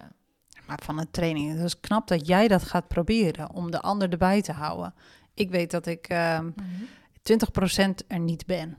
Maar 0.68 0.80
van 0.84 1.00
een 1.00 1.12
training, 1.12 1.52
het 1.56 1.60
is 1.66 1.80
knap 1.80 2.08
dat 2.08 2.28
jij 2.28 2.48
dat 2.48 2.64
gaat 2.64 2.88
proberen 2.88 3.52
om 3.54 3.72
de 3.72 3.82
ander 3.82 4.10
erbij 4.10 4.42
te 4.42 4.52
houden. 4.52 4.94
Ik 5.34 5.50
weet 5.50 5.72
dat 5.72 5.86
ik 5.86 6.08
ehm 6.08 6.50
20% 7.22 8.06
er 8.08 8.20
niet 8.20 8.46
ben. 8.46 8.78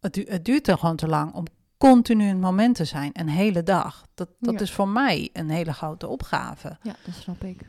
Het, 0.00 0.14
du- 0.14 0.26
het 0.28 0.44
duurt 0.44 0.68
er 0.68 0.78
gewoon 0.78 0.96
te 0.96 1.08
lang 1.08 1.32
om 1.34 1.44
continu 1.78 2.22
in 2.22 2.28
het 2.28 2.40
moment 2.40 2.74
te 2.76 2.84
zijn, 2.84 3.10
een 3.12 3.28
hele 3.28 3.62
dag. 3.62 4.06
Dat, 4.14 4.28
dat 4.40 4.54
Ja. 4.54 4.60
is 4.60 4.72
voor 4.72 4.88
mij 4.88 5.30
een 5.32 5.50
hele 5.50 5.72
grote 5.72 6.06
opgave. 6.06 6.78
Ja, 6.82 6.94
dat 7.04 7.14
snap 7.14 7.44
ik. 7.44 7.60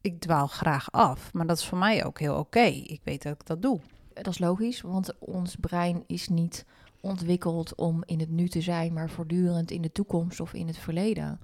Ik 0.00 0.20
dwaal 0.20 0.46
graag 0.46 0.90
af, 0.92 1.32
maar 1.32 1.46
dat 1.46 1.58
is 1.58 1.66
voor 1.66 1.78
mij 1.78 2.04
ook 2.04 2.18
heel 2.18 2.36
oké. 2.36 2.60
Ik 2.64 3.00
weet 3.04 3.22
dat 3.22 3.32
ik 3.32 3.46
dat 3.46 3.62
doe. 3.62 3.80
Dat 4.14 4.26
is 4.26 4.38
logisch, 4.38 4.80
want 4.80 5.18
ons 5.18 5.56
brein 5.60 6.04
is 6.06 6.28
niet 6.28 6.64
ontwikkeld 7.04 7.74
om 7.74 8.02
in 8.06 8.20
het 8.20 8.30
nu 8.30 8.48
te 8.48 8.60
zijn, 8.60 8.92
maar 8.92 9.10
voortdurend 9.10 9.70
in 9.70 9.82
de 9.82 9.92
toekomst 9.92 10.40
of 10.40 10.52
in 10.52 10.66
het 10.66 10.78
verleden. 10.78 11.40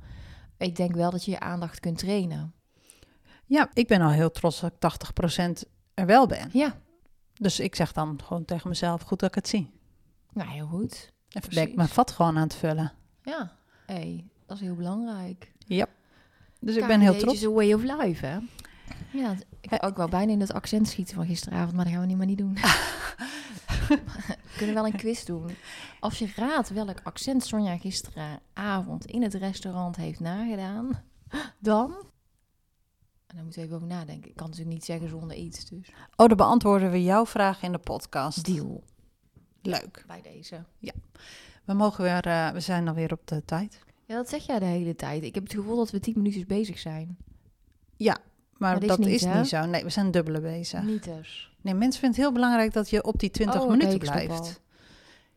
Ik 0.58 0.76
denk 0.76 0.94
wel 0.94 1.10
dat 1.10 1.24
je 1.24 1.30
je 1.30 1.40
aandacht 1.40 1.80
kunt 1.80 1.98
trainen. 1.98 2.52
Ja, 3.46 3.70
ik 3.72 3.86
ben 3.86 4.00
al 4.00 4.10
heel 4.10 4.30
trots 4.30 4.60
dat 4.60 4.72
ik 4.72 4.78
80% 5.64 5.68
er 5.94 6.06
wel 6.06 6.26
ben. 6.26 6.48
Ja, 6.52 6.80
Dus 7.34 7.60
ik 7.60 7.74
zeg 7.74 7.92
dan 7.92 8.20
gewoon 8.24 8.44
tegen 8.44 8.68
mezelf, 8.68 9.02
goed 9.02 9.18
dat 9.20 9.28
ik 9.28 9.34
het 9.34 9.48
zie. 9.48 9.70
nou 10.32 10.48
heel 10.50 10.66
goed. 10.66 11.12
Even 11.28 11.54
ben 11.54 11.68
ik 11.68 11.74
mijn 11.76 11.88
vat 11.88 12.10
gewoon 12.10 12.36
aan 12.36 12.42
het 12.42 12.54
vullen. 12.54 12.92
Ja, 13.22 13.56
hey, 13.86 14.24
dat 14.46 14.56
is 14.56 14.62
heel 14.62 14.74
belangrijk. 14.74 15.52
Ja. 15.66 15.86
Dus 16.60 16.76
ik 16.76 16.86
ben 16.86 17.00
heel 17.00 17.16
trots. 17.16 17.34
is 17.34 17.44
a 17.46 17.50
way 17.50 17.72
of 17.72 17.82
life, 17.82 18.26
hè? 18.26 18.38
Ja, 19.12 19.28
het- 19.28 19.46
ik 19.60 19.84
ook 19.84 19.96
wel 19.96 20.08
bijna 20.08 20.32
in 20.32 20.40
het 20.40 20.52
accent 20.52 20.88
schieten 20.88 21.14
van 21.14 21.26
gisteravond, 21.26 21.74
maar 21.74 21.84
dat 21.84 21.92
gaan 21.92 22.02
we 22.02 22.08
niet 22.08 22.16
maar 22.16 22.26
niet 22.26 22.38
doen. 22.38 22.56
we 24.42 24.56
kunnen 24.56 24.74
wel 24.74 24.86
een 24.86 24.96
quiz 24.96 25.24
doen. 25.24 25.50
Als 26.00 26.18
je 26.18 26.32
raadt 26.36 26.68
welk 26.68 27.00
accent 27.02 27.44
Sonja 27.44 27.78
gisteravond 27.78 29.06
in 29.06 29.22
het 29.22 29.34
restaurant 29.34 29.96
heeft 29.96 30.20
nagedaan, 30.20 31.02
dan... 31.58 31.90
En 33.26 33.36
daar 33.36 33.44
moeten 33.44 33.60
we 33.60 33.66
even 33.66 33.76
over 33.76 33.88
nadenken. 33.88 34.30
Ik 34.30 34.36
kan 34.36 34.46
natuurlijk 34.46 34.74
niet 34.74 34.84
zeggen 34.84 35.08
zonder 35.08 35.36
iets, 35.36 35.64
dus 35.68 35.88
Oh, 36.16 36.28
dan 36.28 36.36
beantwoorden 36.36 36.90
we 36.90 37.02
jouw 37.02 37.26
vraag 37.26 37.62
in 37.62 37.72
de 37.72 37.78
podcast. 37.78 38.44
deal 38.44 38.84
Leuk. 39.62 40.04
bij 40.06 40.22
deze. 40.22 40.64
We 41.64 41.72
mogen 41.72 42.04
weer, 42.04 42.26
eh, 42.26 42.50
we 42.50 42.60
zijn 42.60 42.88
alweer 42.88 43.12
op 43.12 43.26
de 43.26 43.44
tijd. 43.44 43.80
Ja, 44.06 44.16
dat 44.16 44.28
zeg 44.28 44.46
jij 44.46 44.58
de 44.58 44.64
hele 44.64 44.94
tijd. 44.94 45.22
Ik 45.22 45.34
heb 45.34 45.42
het 45.44 45.52
gevoel 45.54 45.76
dat 45.76 45.90
we 45.90 46.00
tien 46.00 46.14
minuutjes 46.16 46.46
bezig 46.46 46.78
zijn. 46.78 47.16
Maar, 48.60 48.70
Maar 48.72 48.80
dat 48.80 48.98
is 48.98 49.06
is 49.06 49.22
niet, 49.22 49.34
niet, 49.34 49.34
hè? 49.34 49.44
zo. 49.44 49.64
Nee, 49.66 49.84
we 49.84 49.90
zijn 49.90 50.10
dubbele 50.10 50.40
bezig. 50.40 50.82
Niet 50.82 51.04
dus. 51.04 51.49
Nee, 51.62 51.74
mensen 51.74 52.00
vinden 52.00 52.18
het 52.20 52.26
heel 52.28 52.32
belangrijk 52.40 52.72
dat 52.72 52.90
je 52.90 53.04
op 53.04 53.18
die 53.18 53.30
20 53.30 53.60
Oh, 53.60 53.66
oké, 53.66 53.76
minuten 53.76 53.98
blijft. 53.98 54.60